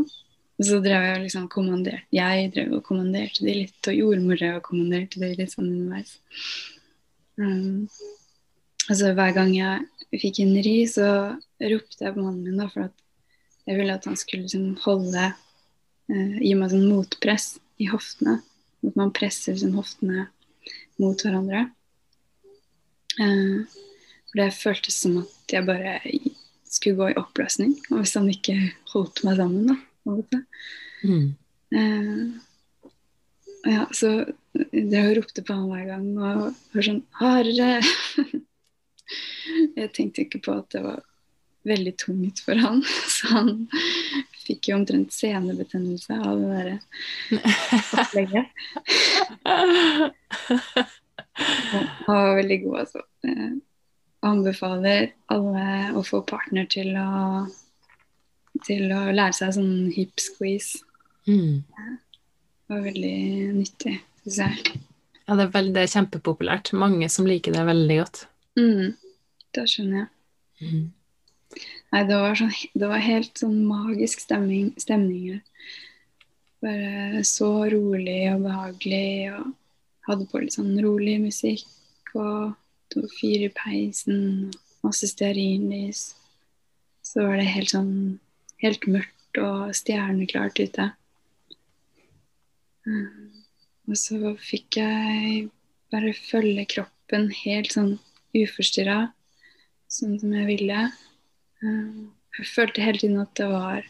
[0.57, 5.33] Så drev jeg liksom kommanderte Jeg drev og kommanderte de litt, og jordmora kommanderte de
[5.37, 6.15] litt sånn underveis.
[7.37, 7.85] Um,
[8.87, 11.09] altså hver gang jeg fikk en ri, så
[11.61, 12.95] ropte jeg på mannen min, da, for at
[13.67, 18.39] jeg ville at han skulle liksom holde uh, Gi meg sånn motpress i hoftene.
[18.87, 20.25] At man presser liksom hoftene
[20.97, 21.67] mot hverandre.
[23.19, 23.67] Uh,
[24.31, 25.99] for det føltes som at jeg bare
[26.65, 27.75] skulle gå i oppløsning.
[27.91, 28.57] Og hvis han ikke
[28.93, 29.77] holdt meg sammen, da.
[30.07, 30.39] På en måte.
[31.03, 31.27] Mm.
[31.75, 32.23] Eh,
[33.67, 34.31] ja, så
[34.71, 37.81] jeg ropte på han hver gang og var sånn Hardere!
[39.79, 40.99] jeg tenkte ikke på at det var
[41.67, 42.77] veldig tungt for han,
[43.15, 43.49] så han
[44.47, 46.77] fikk jo omtrent senebetennelse av det derre
[48.03, 48.45] opplegget.
[52.07, 52.99] Han var veldig god, altså.
[53.27, 53.53] Eh,
[54.25, 57.45] anbefaler alle å få partner til å,
[58.65, 60.83] til å lære seg sånn hip squeeze.
[61.27, 61.63] Mm.
[61.67, 63.17] Det var veldig
[63.55, 64.83] nyttig, syns jeg.
[65.27, 66.71] Ja, det er, veldig, det er kjempepopulært.
[66.79, 68.21] Mange som liker det veldig godt.
[68.59, 68.93] Mm,
[69.55, 70.09] det skjønner jeg.
[70.63, 70.85] Mm.
[71.93, 75.41] Nei, det var, sånn, det var helt sånn magisk stemning, stemning.
[76.63, 79.51] Bare så rolig og behagelig, og
[80.07, 81.67] hadde på litt sånn rolig musikk.
[82.15, 82.55] Og
[82.91, 84.21] det var fyr i peisen,
[84.85, 86.09] masse stearinlys.
[87.03, 87.93] Så var det helt sånn
[88.63, 90.89] helt mørkt og stjerneklart ute.
[92.87, 93.43] Mm.
[93.87, 95.47] Og så fikk jeg
[95.93, 97.95] bare følge kroppen helt sånn
[98.35, 98.99] uforstyrra,
[99.91, 100.85] sånn som jeg ville.
[101.63, 103.85] Um, Jeg følte hele tiden at det var,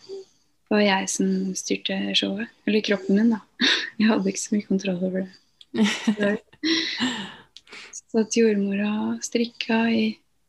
[0.71, 2.47] var jeg som styrte showet.
[2.63, 3.41] Eller kroppen min, da.
[3.99, 6.37] Jeg hadde ikke så mye kontroll over det.
[7.97, 10.05] Så at jordmora strikka i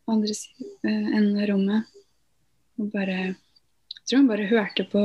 [0.06, 1.90] andre eh, enden av rommet.
[2.78, 3.34] Og bare
[4.08, 5.00] Jeg tror hun bare hørte på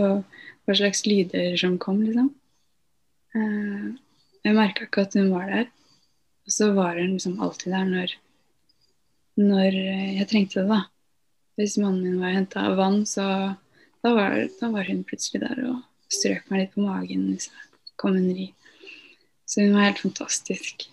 [0.64, 2.30] hva slags lyder som kom, liksom.
[3.36, 3.90] Eh,
[4.46, 5.66] Jeg merka ikke at hun var der.
[6.46, 8.14] Og så var hun liksom alltid der når,
[9.40, 9.76] når
[10.20, 10.82] jeg trengte det, da.
[11.56, 13.56] Hvis mannen min var og henta vann, så
[14.04, 17.96] da var, da var hun plutselig der og strøk meg litt på magen hvis jeg
[18.00, 18.50] kom under i.
[19.48, 20.88] Så hun var helt fantastisk.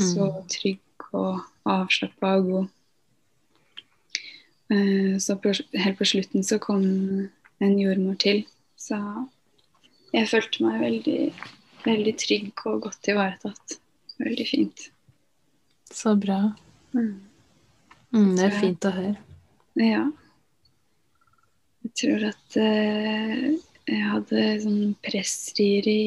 [0.00, 2.68] Så trygg og avslappa og god.
[4.72, 6.84] Eh, Så på, helt på slutten så kom
[7.64, 8.44] en jordmor til,
[8.78, 8.98] så
[10.14, 11.20] jeg følte meg veldig,
[11.84, 13.78] veldig trygg og godt ivaretatt.
[14.22, 14.88] Veldig fint.
[15.90, 16.40] Så bra.
[16.94, 17.14] Mm.
[18.14, 19.16] Mm, det er fint å høre.
[19.80, 20.04] Ja.
[21.84, 23.48] Jeg tror at eh,
[23.90, 26.04] jeg hadde sånn pressrier i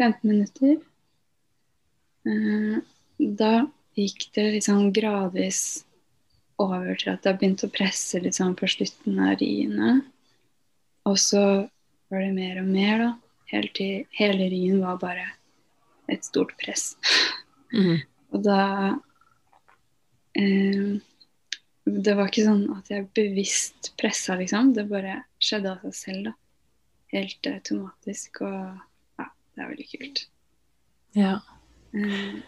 [0.00, 0.80] 15 minutter.
[2.24, 2.80] Eh,
[3.18, 3.52] da
[3.98, 5.84] gikk det sånn gradvis
[6.60, 10.00] over til at jeg begynte å presse sånn på slutten av riene.
[11.08, 11.42] Og så
[12.10, 13.10] var det mer og mer, da.
[13.50, 15.26] Helt til hele Ryen var bare
[16.10, 16.92] et stort press.
[17.74, 18.02] Mm.
[18.34, 18.60] Og da
[20.38, 20.98] eh,
[21.86, 24.72] Det var ikke sånn at jeg bevisst pressa, liksom.
[24.76, 26.36] Det bare skjedde av seg selv, da.
[27.14, 28.42] Helt automatisk.
[28.46, 28.54] Og
[29.18, 30.24] ja, det er veldig kult.
[31.18, 31.36] Ja.
[31.94, 32.40] Eh,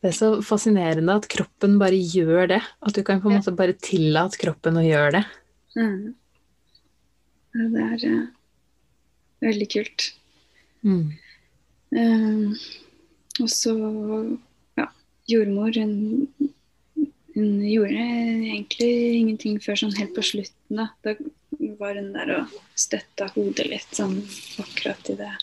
[0.00, 2.60] Det er så fascinerende at kroppen bare gjør det.
[2.84, 5.24] At du kan på en måte bare tillate kroppen å gjøre det.
[5.76, 6.16] mm.
[7.54, 8.28] Det er uh,
[9.42, 10.06] veldig kult.
[10.86, 11.10] Mm.
[11.90, 12.54] Uh,
[13.40, 13.74] og så
[14.78, 14.86] ja,
[15.30, 16.28] jordmor hun,
[17.34, 20.78] hun gjorde egentlig ingenting før sånn helt på slutten.
[20.78, 21.16] Da Da
[21.80, 24.20] var hun der og støtta hodet litt sånn
[24.60, 25.34] akkurat idet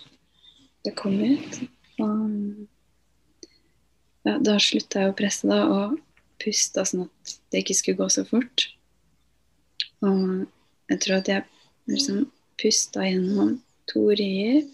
[0.85, 1.59] det kom ut.
[1.99, 2.67] Og
[4.27, 5.97] ja, da slutta jeg å presse da og
[6.41, 8.67] pusta sånn at det ikke skulle gå så fort.
[10.05, 10.45] Og
[10.91, 11.45] jeg tror at jeg
[11.87, 12.25] liksom
[12.61, 13.57] pusta gjennom
[13.89, 14.65] to rier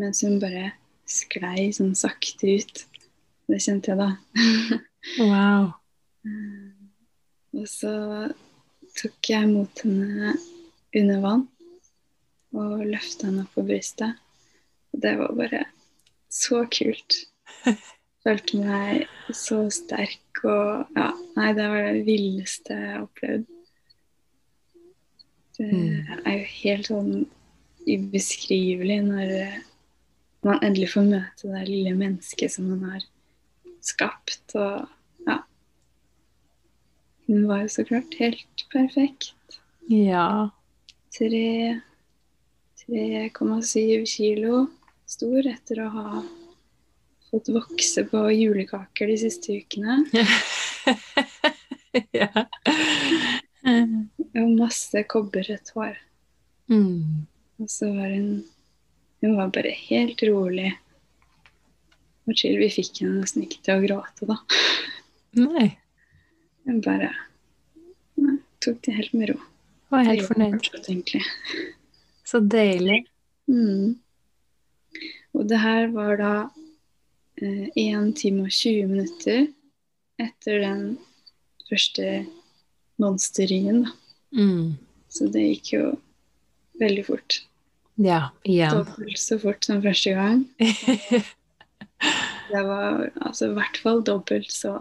[0.00, 0.70] mens hun bare
[1.10, 2.84] sklei sånn sakte ut.
[3.50, 4.12] Det kjente jeg da.
[5.16, 5.70] Wow.
[7.56, 7.92] Og så
[9.00, 10.34] tok jeg mot henne
[11.00, 11.46] under vann
[12.52, 14.20] og løfta henne opp på brystet.
[14.92, 15.62] Og det var bare
[16.28, 17.22] så kult.
[18.24, 23.48] følte meg så sterk og Ja, nei, det var det villeste jeg har opplevd.
[25.60, 26.00] Det Mm.
[26.24, 27.12] er jo helt sånn
[27.84, 29.58] ubeskrivelig når eh,
[30.46, 33.02] man endelig får møte det lille mennesket som man har
[33.84, 34.46] skapt.
[34.56, 34.76] Og
[35.26, 35.36] ja.
[37.26, 39.34] Hun var jo så klart helt perfekt.
[39.90, 40.48] Ja.
[41.12, 44.54] 3,7 kilo
[45.10, 46.22] stor etter å ha
[47.30, 49.94] fått vokse på julekaker de siste ukene.
[52.16, 52.30] ja.
[54.38, 55.98] Og masse kobberrødt hår.
[56.70, 57.26] Mm.
[57.60, 58.44] Og så var hun
[59.20, 60.70] Hun var bare helt rolig
[62.24, 62.56] og chill.
[62.56, 64.38] Vi fikk henne nesten ikke til å gråte, da.
[65.36, 65.66] Nei.
[66.64, 67.10] Hun bare
[68.16, 69.36] nei, tok det helt med ro.
[69.92, 70.56] Var helt fornøyd.
[70.56, 71.28] fortsatt.
[72.30, 73.02] Så deilig.
[73.50, 73.98] Mm.
[75.36, 76.32] Og det her var da
[77.42, 79.48] eh, 1 time og 20 minutter
[80.20, 80.84] etter den
[81.68, 82.24] første
[83.00, 83.84] monsterringen.
[83.84, 83.96] Da.
[84.36, 84.76] Mm.
[85.10, 85.84] Så det gikk jo
[86.80, 87.40] veldig fort.
[88.00, 88.70] Ja, igjen.
[88.80, 90.44] Dobbelt så fort som første gang.
[92.50, 94.72] Det var altså i hvert fall dobbelt så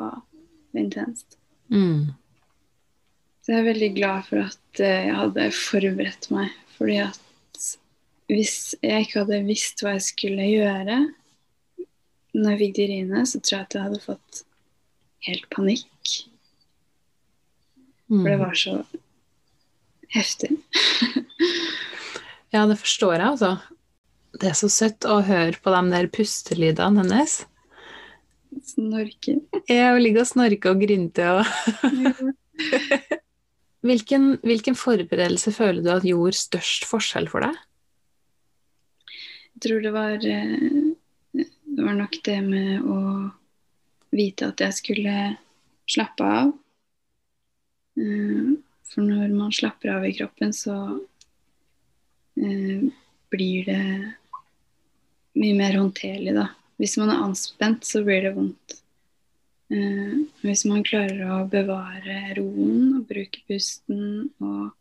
[0.77, 1.35] intenst.
[1.69, 2.07] mm.
[3.43, 6.51] Så jeg er veldig glad for at eh, jeg hadde forberedt meg.
[6.77, 7.19] Fordi at
[8.29, 10.97] hvis jeg ikke hadde visst hva jeg skulle gjøre
[12.37, 14.41] når jeg fikk de riene, så tror jeg at jeg hadde fått
[15.29, 16.15] helt panikk.
[18.09, 18.43] For det Mm.
[18.45, 18.75] var så
[20.15, 20.55] heftig.
[22.49, 23.51] Ja, det forstår jeg, altså.
[24.41, 27.35] Det er så søtt å høre på de der pustelydene hennes.
[28.65, 29.35] Snorke.
[29.69, 32.29] Jeg ligger og snorker og grynter og
[33.85, 37.59] hvilken, hvilken forberedelse føler du at gjorde størst forskjell for deg?
[39.53, 40.89] Jeg tror det var eh,
[41.37, 42.99] Det var nok det med å
[44.15, 45.19] vite at jeg skulle
[45.89, 46.49] slappe av.
[48.89, 50.75] For når man slapper av i kroppen, så
[52.41, 52.87] eh,
[53.29, 53.83] blir det
[55.39, 56.47] mye mer håndterlig, da.
[56.79, 58.79] Hvis man er anspent, så blir det vondt.
[59.69, 64.71] Eh, Hvis man klarer å bevare roen og bruke pusten og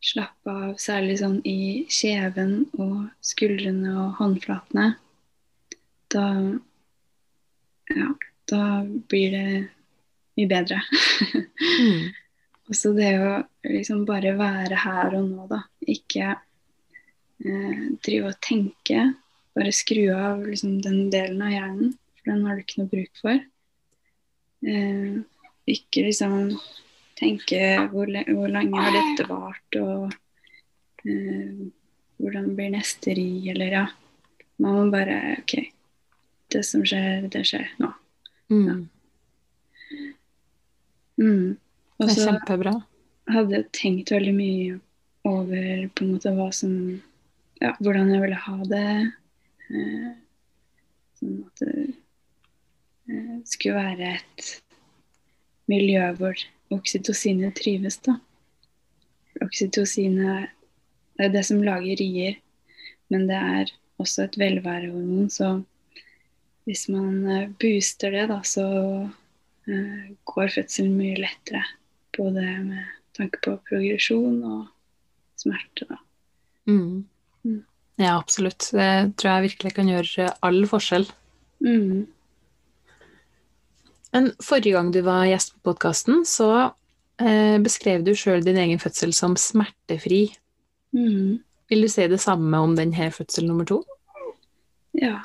[0.00, 4.92] slappe av, særlig sånn i kjeven og skuldrene og håndflatene,
[6.14, 6.26] da
[7.90, 8.08] ja,
[8.50, 8.62] da
[9.10, 9.46] blir det
[10.38, 10.82] mye bedre.
[11.80, 12.08] Mm.
[12.70, 13.30] Så det å
[13.66, 15.64] liksom bare være her og nå, da.
[15.90, 19.06] Ikke eh, drive og tenke.
[19.56, 23.22] Bare skru av liksom, den delen av hjernen, for den har du ikke noe bruk
[23.22, 23.40] for.
[24.70, 25.18] Eh,
[25.70, 26.36] ikke liksom
[27.20, 27.60] tenke
[27.92, 30.14] hvor, hvor lenge har dette vart, og
[31.04, 31.66] eh,
[32.20, 33.84] hvordan blir neste ri, eller ja.
[34.60, 35.56] Man må bare OK,
[36.52, 37.90] det som skjer, det skjer nå.
[38.52, 38.86] Mm.
[41.20, 41.56] Mm.
[42.00, 42.32] Og Det så
[43.30, 44.78] hadde jeg tenkt veldig mye
[45.28, 46.72] over på en måte hva som
[47.60, 48.92] ja, Hvordan jeg ville ha det.
[49.68, 50.12] Eh,
[51.18, 51.74] sånn at det
[53.12, 54.46] eh, skulle være et
[55.68, 56.40] miljø hvor
[56.72, 58.16] oksytocinet trives, da.
[59.44, 60.48] Oksytocinet
[61.20, 62.38] er det som lager rier,
[63.12, 65.58] men det er også et velværehormon, så
[66.64, 68.66] hvis man eh, booster det, da, så
[69.68, 71.62] eh, går fødselen mye lettere.
[72.20, 72.84] Både med
[73.16, 74.68] tanke på progresjon og
[75.40, 75.88] smerte.
[75.88, 75.96] Da.
[76.68, 77.06] Mm.
[77.44, 77.62] Mm.
[78.00, 78.70] Ja, absolutt.
[78.76, 78.88] Det
[79.20, 81.08] tror jeg virkelig kan gjøre all forskjell.
[81.64, 82.06] Mm.
[84.12, 86.50] Men forrige gang du var gjest på podkasten, så
[87.22, 90.26] eh, beskrev du sjøl din egen fødsel som smertefri.
[90.96, 91.40] Mm.
[91.70, 93.82] Vil du si det samme om denne fødsel nummer to?
[94.98, 95.20] Ja,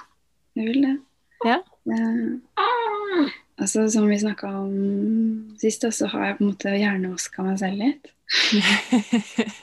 [0.56, 0.98] jeg vil det.
[1.48, 1.62] Ja.
[1.90, 7.46] Eh, altså, som vi snakka om sist, da, så har jeg på en måte hjernevaska
[7.46, 8.12] meg selv litt.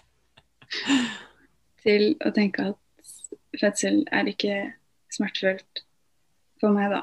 [1.83, 3.15] Til å tenke at
[3.61, 4.57] fødsel er ikke
[5.13, 5.83] smertefullt
[6.63, 7.03] for meg, da.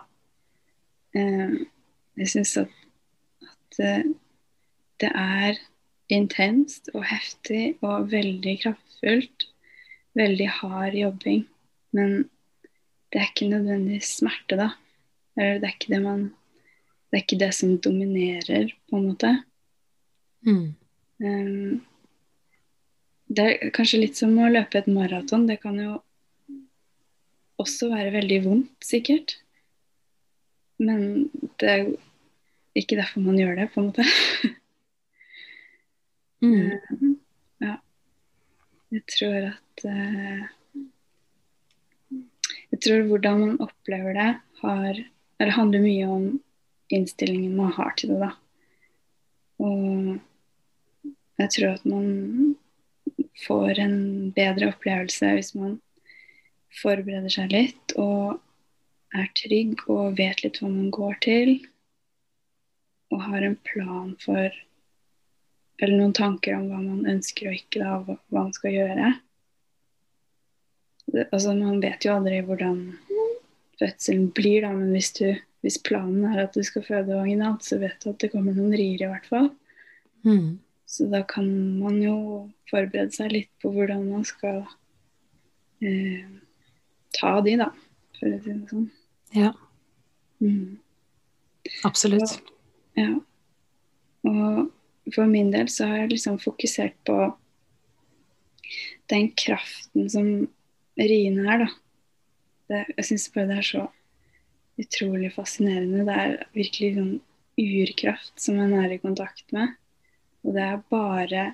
[1.17, 1.59] Eh,
[2.19, 2.73] jeg syns at,
[3.43, 4.07] at eh,
[4.99, 5.59] det er
[6.09, 9.47] intenst og heftig og veldig kraftfullt.
[10.17, 11.45] Veldig hard jobbing.
[11.95, 12.29] Men
[13.11, 14.69] det er ikke nødvendigvis smerte, da.
[15.37, 16.25] Eller det er ikke det man
[17.09, 19.33] Det er ikke det som dominerer, på en måte.
[20.45, 20.67] mm.
[21.19, 21.81] Um,
[23.29, 25.45] det er kanskje litt som å løpe et maraton.
[25.49, 25.99] Det kan jo
[27.61, 29.35] også være veldig vondt, sikkert.
[30.79, 31.27] Men
[31.59, 31.97] det er jo
[32.79, 34.07] ikke derfor man gjør det, på en måte.
[36.39, 36.71] Mm.
[36.71, 37.15] Um,
[37.59, 37.73] ja.
[38.95, 40.45] Jeg tror at uh,
[42.71, 44.29] Jeg tror hvordan man opplever det,
[44.61, 45.01] har
[45.35, 46.29] Eller handler mye om
[46.89, 48.31] innstillingen man har til det, da.
[49.59, 50.19] Og
[51.39, 52.55] jeg tror at man
[53.45, 53.97] får en
[54.35, 55.77] bedre opplevelse hvis man
[56.81, 58.39] forbereder seg litt og
[59.15, 61.53] er trygg og vet litt hva man går til.
[63.09, 64.65] Og har en plan for
[65.79, 69.13] Eller noen tanker om hva man ønsker og ikke, da, hva man skal gjøre.
[71.31, 72.81] Altså, man vet jo aldri hvordan
[73.79, 75.29] fødselen blir, da, men hvis, du,
[75.65, 78.75] hvis planen er at du skal føde vaginalt, så vet du at det kommer noen
[78.79, 79.49] rier, i hvert fall.
[80.23, 80.59] Mm.
[80.89, 81.47] Så da kan
[81.79, 82.15] man jo
[82.71, 84.63] forberede seg litt på hvordan man skal
[85.83, 86.23] eh,
[87.17, 87.69] ta de, da,
[88.17, 88.87] for å si det sånn.
[89.35, 89.53] Ja,
[90.39, 90.77] Mm.
[91.83, 92.37] absolutt.
[92.95, 93.17] Ja.
[94.23, 94.69] Og
[95.11, 97.17] for min del så har jeg liksom fokusert på
[99.11, 100.29] den kraften som
[100.95, 101.69] riene er, da.
[102.69, 103.83] Det, jeg syns bare det er så
[104.79, 106.05] utrolig fascinerende.
[106.07, 107.15] Det er virkelig sånn
[107.59, 109.75] urkraft som man er i kontakt med.
[110.45, 111.45] Og det er bare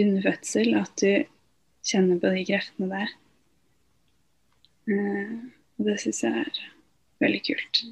[0.00, 1.26] under fødsel at du
[1.86, 3.16] kjenner på de kreftene der.
[4.90, 5.32] Eh,
[5.78, 6.60] og det syns jeg er
[7.20, 7.82] veldig kult.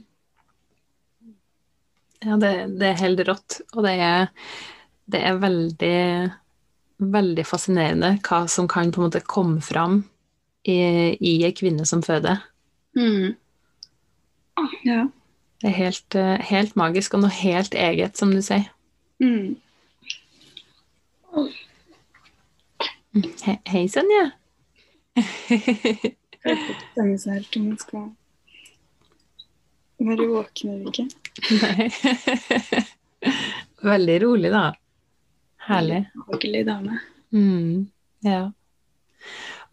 [2.25, 4.31] Ja, det, det er helt rått, og det er,
[5.07, 5.99] det er veldig,
[6.99, 10.01] veldig fascinerende hva som kan på en måte komme fram
[10.67, 10.81] i,
[11.15, 12.43] i ei kvinne som føder.
[12.99, 13.37] Mm.
[14.87, 15.07] Ja.
[15.59, 18.69] Det er helt, eh, helt magisk, og noe helt eget, som du sier.
[19.19, 19.57] Mm.
[23.19, 24.29] He, hei, Sonja.
[25.19, 28.05] Stemme seg helt om jeg skal
[29.99, 31.07] være våken eller ikke.
[31.59, 31.89] Nei.
[33.91, 34.67] Veldig rolig, da.
[35.69, 36.05] Herlig.
[36.15, 37.01] Behagelig dame.
[37.35, 37.89] Mm,
[38.27, 38.45] ja.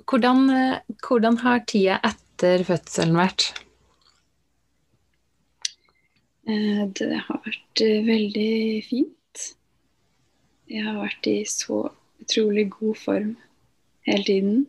[0.10, 3.52] Hvordan, eh, hvordan har tida etter fødselen vært?
[6.46, 9.46] Eh, Det har vært eh, veldig fint.
[10.70, 11.88] Jeg har vært i så
[12.22, 13.32] utrolig god form
[14.06, 14.60] hele tiden.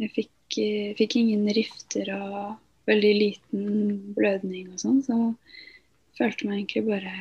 [0.00, 2.56] Jeg fikk, eh, fikk ingen rifter og
[2.88, 7.14] veldig liten blødning og sånn, så jeg følte meg egentlig bare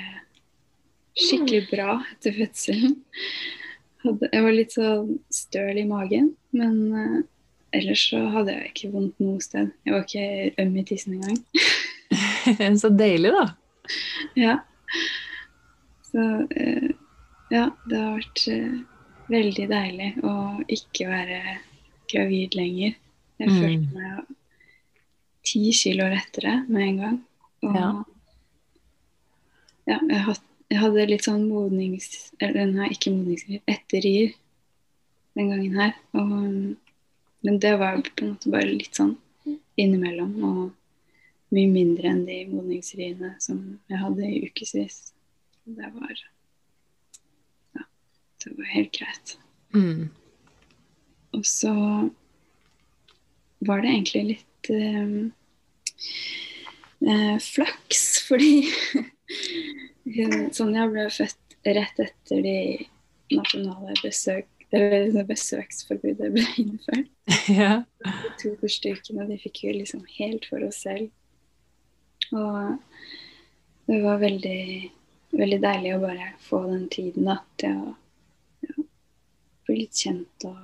[1.18, 2.95] skikkelig bra etter fødselen.
[4.07, 7.26] Jeg var litt sånn støl i magen, men
[7.76, 9.74] ellers så hadde jeg ikke vondt noe sted.
[9.84, 11.41] Jeg var ikke øm i tissen engang.
[12.82, 13.45] Så deilig, da.
[14.36, 14.58] Ja.
[16.08, 16.24] Så
[16.56, 16.89] eh,
[17.52, 18.78] ja, det har vært eh,
[19.32, 20.34] veldig deilig å
[20.72, 21.41] ikke være
[22.12, 22.95] gravid lenger.
[23.38, 23.58] Jeg Mm.
[23.62, 24.36] følte meg
[25.48, 27.18] ti kilo lettere med en gang.
[27.64, 27.89] Og Ja.
[29.88, 30.39] ja, jeg, had,
[30.72, 32.10] jeg hadde litt sånn modnings...
[32.43, 34.34] Eller nei, ikke modningsrier, etterrier
[35.38, 35.93] den gangen her.
[36.18, 36.76] Og,
[37.45, 39.16] men det var på en måte bare litt sånn
[39.80, 40.34] innimellom.
[40.43, 40.60] Og
[41.56, 45.00] mye mindre enn de modningsriene som jeg hadde i ukevis.
[45.68, 46.24] Det var
[47.76, 47.84] Ja,
[48.43, 49.38] det var helt greit.
[49.76, 50.10] Mm.
[51.36, 51.74] Og så
[53.60, 55.16] var det egentlig litt eh,
[57.08, 58.68] eh, flaks, fordi
[60.56, 62.60] Sonja ble født rett etter de
[63.34, 67.12] nasjonale besøk, besøksforbudet ble innført.
[67.48, 67.84] Ja.
[68.04, 71.10] De to første ukene de fikk vi liksom helt for oss selv.
[72.36, 72.78] Og
[73.88, 74.62] det var veldig,
[75.38, 77.94] veldig deilig å bare få den tiden da, til å
[78.68, 78.88] ja,
[79.68, 80.58] bli litt kjent og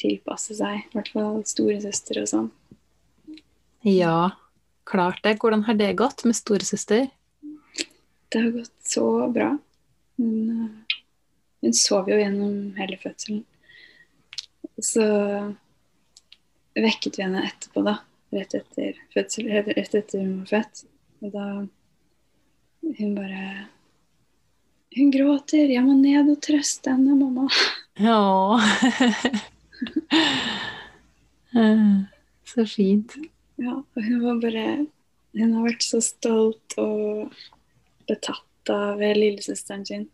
[0.00, 0.82] tilpasse seg.
[0.82, 2.50] I hvert fall storesøster og sånn.
[3.86, 4.32] ja,
[4.88, 5.36] klart det.
[5.42, 7.06] Hvordan har det gått med storesøster?
[8.28, 9.52] Det har gått så bra.
[10.18, 10.96] Hun, eh,
[11.62, 13.44] hun sov jo gjennom hele fødselen.
[14.82, 15.06] Så
[16.76, 18.00] vekket vi henne etterpå, da.
[18.36, 20.84] Rett etter fødsel, rett etter hun var født.
[21.24, 21.46] Og da
[22.98, 23.68] Hun bare
[24.96, 25.68] Hun gråter.
[25.72, 27.48] Jeg må ned og trøste henne, mamma.
[28.00, 28.60] Ja.
[32.46, 33.16] Så fint.
[33.56, 34.66] Ja, og hun var bare
[35.36, 37.32] Hun har vært så stolt og
[38.08, 40.06] betatt av lillesøsteren sin.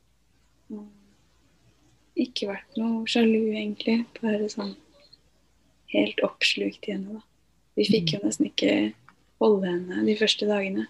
[2.18, 4.02] Ikke vært noe sjalu, egentlig.
[4.18, 4.74] Bare sånn
[5.92, 7.31] helt oppslukt i henne, da.
[7.78, 8.72] Vi fikk jo nesten ikke
[9.42, 10.86] holde henne de første dagene.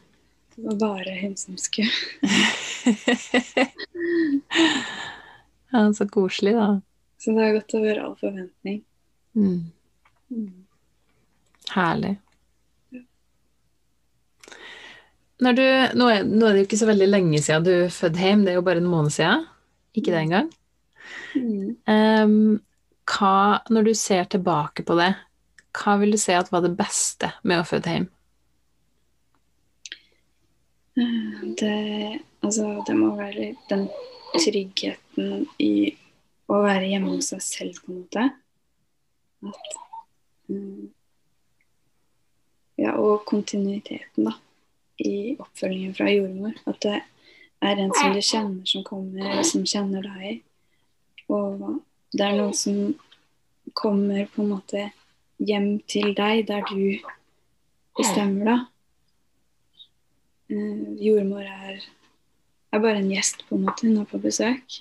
[0.53, 1.93] Det var bare hun som skulle.
[5.73, 6.81] Ja, så koselig, da.
[7.19, 8.83] Så det har gått over all forventning.
[9.33, 9.73] Mm.
[11.73, 12.17] Herlig.
[15.43, 15.65] Når du,
[15.99, 18.53] nå, er, nå er det jo ikke så veldig lenge siden du fødte hjem, det
[18.53, 19.47] er jo bare en måned siden.
[19.97, 20.53] Ikke det engang.
[21.33, 21.73] Mm.
[21.89, 22.37] Um,
[23.09, 25.11] hva, når du ser tilbake på det,
[25.77, 28.09] hva vil du si at var det beste med å føde hjem?
[31.59, 33.87] Det, altså, det må være den
[34.37, 35.95] tryggheten i
[36.53, 38.27] å være hjemme hos seg selv, på en måte.
[39.49, 39.79] At
[40.53, 40.91] mm,
[42.83, 44.37] Ja, og kontinuiteten, da,
[45.01, 46.57] i oppfølgingen fra jordmor.
[46.69, 46.99] At det
[47.63, 50.43] er en som du kjenner som kommer, som kjenner deg.
[51.33, 51.81] Og
[52.13, 52.81] det er noen som
[53.79, 54.89] kommer på en måte
[55.39, 56.99] hjem til deg, der du
[57.99, 58.57] bestemmer, da.
[60.53, 61.83] Eh, jordmor er,
[62.73, 63.87] er bare en gjest, på en måte.
[63.87, 64.81] Hun er på besøk.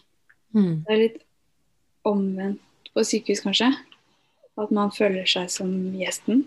[0.56, 0.84] Mm.
[0.86, 1.20] Det er litt
[2.08, 3.72] omvendt på sykehus, kanskje.
[4.60, 6.46] At man føler seg som gjesten.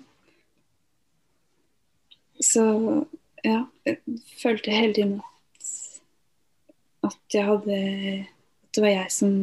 [2.42, 2.64] Så
[3.44, 4.00] ja, jeg
[4.40, 5.70] følte hele tiden at,
[7.06, 7.76] at jeg hadde
[8.64, 9.34] At det var jeg som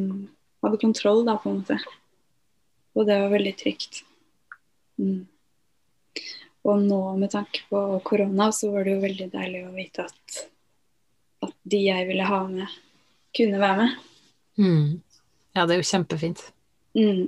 [0.61, 1.77] hadde kontroll, da, på en måte.
[2.97, 4.01] Og det var veldig trygt.
[5.01, 5.21] Mm.
[6.69, 10.41] Og nå med tanke på korona, så var det jo veldig deilig å vite at,
[11.47, 12.75] at de jeg ville ha med,
[13.37, 13.95] kunne være med.
[14.61, 14.85] Mm.
[15.55, 16.43] Ja, det er jo kjempefint.
[16.93, 17.25] Mm.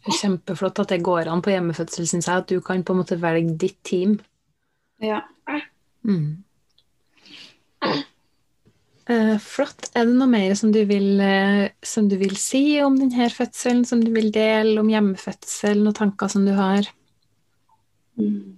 [0.00, 2.44] Det er kjempeflott at det går an på hjemmefødsel, syns jeg.
[2.44, 4.18] At du kan på en måte velge ditt team.
[5.00, 5.22] Ja.
[6.04, 6.42] Mm.
[9.08, 9.90] Eh, flott.
[9.94, 13.84] Er det noe mer som du, vil, eh, som du vil si om denne fødselen,
[13.88, 16.82] som du vil dele om hjemmefødsel, noen tanker som du har?
[18.20, 18.56] Mm.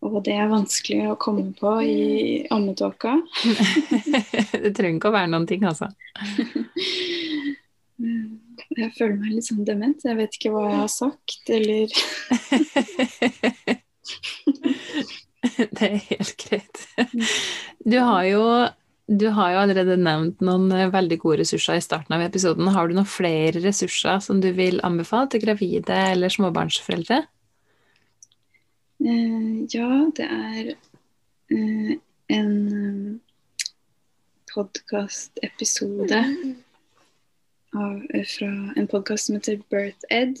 [0.00, 3.18] Og det er vanskelig å komme på i ammetåka.
[4.64, 5.86] det trenger ikke å være noen ting, altså.
[8.00, 10.04] Jeg føler meg litt sånn dement.
[10.06, 11.90] Jeg vet ikke hva jeg har sagt, eller
[15.76, 16.82] Det er helt greit.
[17.80, 18.42] Du har jo,
[19.08, 22.68] du har jo allerede nevnt noen eh, veldig gode ressurser i starten av episoden.
[22.74, 27.22] Har du noen flere ressurser som du vil anbefale til gravide eller småbarnsforeldre?
[29.00, 30.74] Eh, Ja, det er
[31.50, 31.96] eh,
[32.36, 33.20] en
[34.50, 36.20] podkastepisode
[37.70, 40.40] fra en podkast som heter Birth Ed.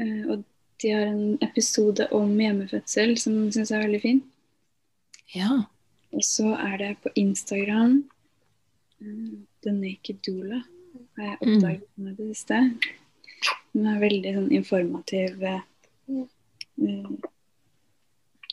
[0.00, 0.44] Og
[0.84, 4.18] de har en episode om hjemmefødsel som jeg syns er veldig fin.
[5.32, 5.62] Ja.
[6.12, 8.02] Og så er det på Instagram
[9.64, 10.60] The Naked Doula.
[11.16, 12.60] Har jeg oppdaget nå i det siste.
[13.72, 15.64] Den er veldig sånn informativ eh,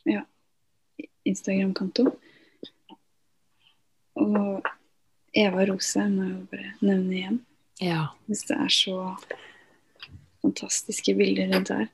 [0.07, 0.23] ja,
[1.27, 2.07] Instagram-konto.
[4.21, 4.71] Og
[5.35, 7.41] Eva Rose må jeg bare nevne igjen.
[7.83, 8.05] ja.
[8.25, 8.99] Hvis det er så
[10.41, 11.89] fantastiske bilder rundt her.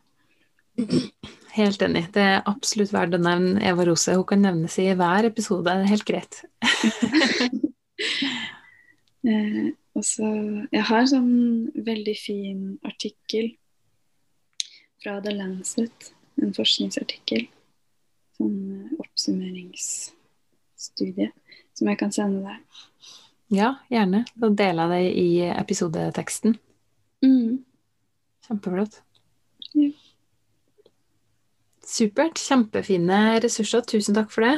[1.57, 2.03] Helt enig.
[2.13, 4.13] Det er absolutt verdt å nevne Eva Rose.
[4.13, 5.63] Hun kan nevnes i hver episode.
[5.65, 6.33] Det er helt greit.
[9.27, 9.67] Eh,
[9.97, 10.23] også,
[10.71, 13.49] Jeg har en sånn veldig fin artikkel
[15.03, 17.43] fra The Lancet, en forskningsartikkel.
[18.37, 21.27] Sånn eh, oppsummeringsstudie
[21.75, 22.59] som jeg kan sende deg.
[23.57, 24.19] Ja, gjerne.
[24.37, 26.51] Da deler jeg det i episodeteksten.
[28.47, 28.93] Kjempeflott.
[29.73, 29.91] Ja.
[31.87, 32.41] Supert.
[32.41, 33.85] Kjempefine ressurser.
[33.87, 34.57] Tusen takk for det.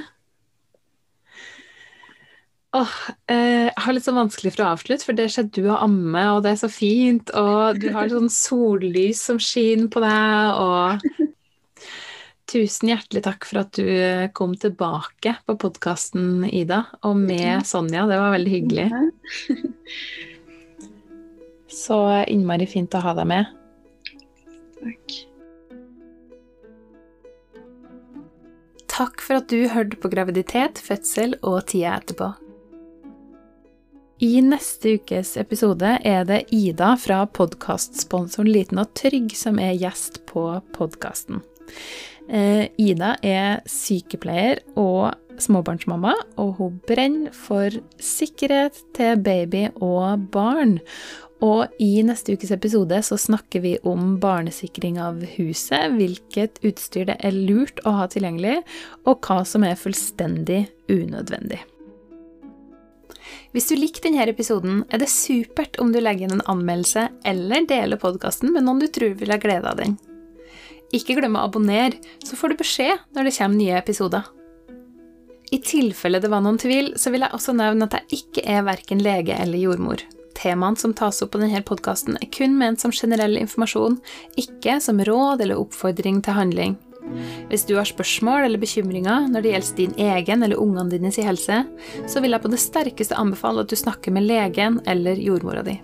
[2.77, 2.97] Åh,
[3.31, 6.21] eh, jeg har litt så vanskelig for å avslutte, for det skjedde du har amme,
[6.35, 11.25] og det er så fint, og du har sånn sollys som skinner på deg, og
[12.49, 13.89] Tusen hjertelig takk for at du
[14.33, 18.07] kom tilbake på podkasten, Ida, og med Sonja.
[18.09, 18.87] Det var veldig hyggelig.
[21.83, 23.51] Så innmari fint å ha deg med.
[24.79, 25.19] Takk.
[28.99, 32.33] Takk for at du hørte på graviditet, fødsel og tida etterpå.
[34.19, 40.19] I neste ukes episode er det Ida fra podkastsponsoren Liten og Trygg som er gjest
[40.27, 40.43] på
[40.75, 41.39] podkasten.
[42.27, 47.71] Eh, Ida er sykepleier og småbarnsmamma, og hun brenner for
[48.03, 50.81] sikkerhet til baby og barn.
[51.45, 57.15] Og i neste ukes episode så snakker vi om barnesikring av huset, hvilket utstyr det
[57.23, 58.57] er lurt å ha tilgjengelig,
[59.07, 61.61] og hva som er fullstendig unødvendig.
[63.55, 67.65] Hvis du likte denne episoden, er det supert om du legger inn en anmeldelse eller
[67.69, 69.95] deler podkasten med noen du tror vil ha glede av den.
[70.93, 74.29] Ikke glem å abonnere, så får du beskjed når det kommer nye episoder.
[75.49, 78.65] I tilfelle det var noen tvil, så vil jeg også nevne at jeg ikke er
[78.67, 80.03] verken lege eller jordmor.
[80.39, 83.97] Temaene som tas opp på denne podkasten, er kun ment som generell informasjon,
[84.39, 86.77] ikke som råd eller oppfordring til handling.
[87.49, 91.25] Hvis du har spørsmål eller bekymringer når det gjelder din egen eller ungene dines i
[91.25, 91.63] helse,
[92.07, 95.79] så vil jeg på det sterkeste anbefale at du snakker med legen eller jordmora di.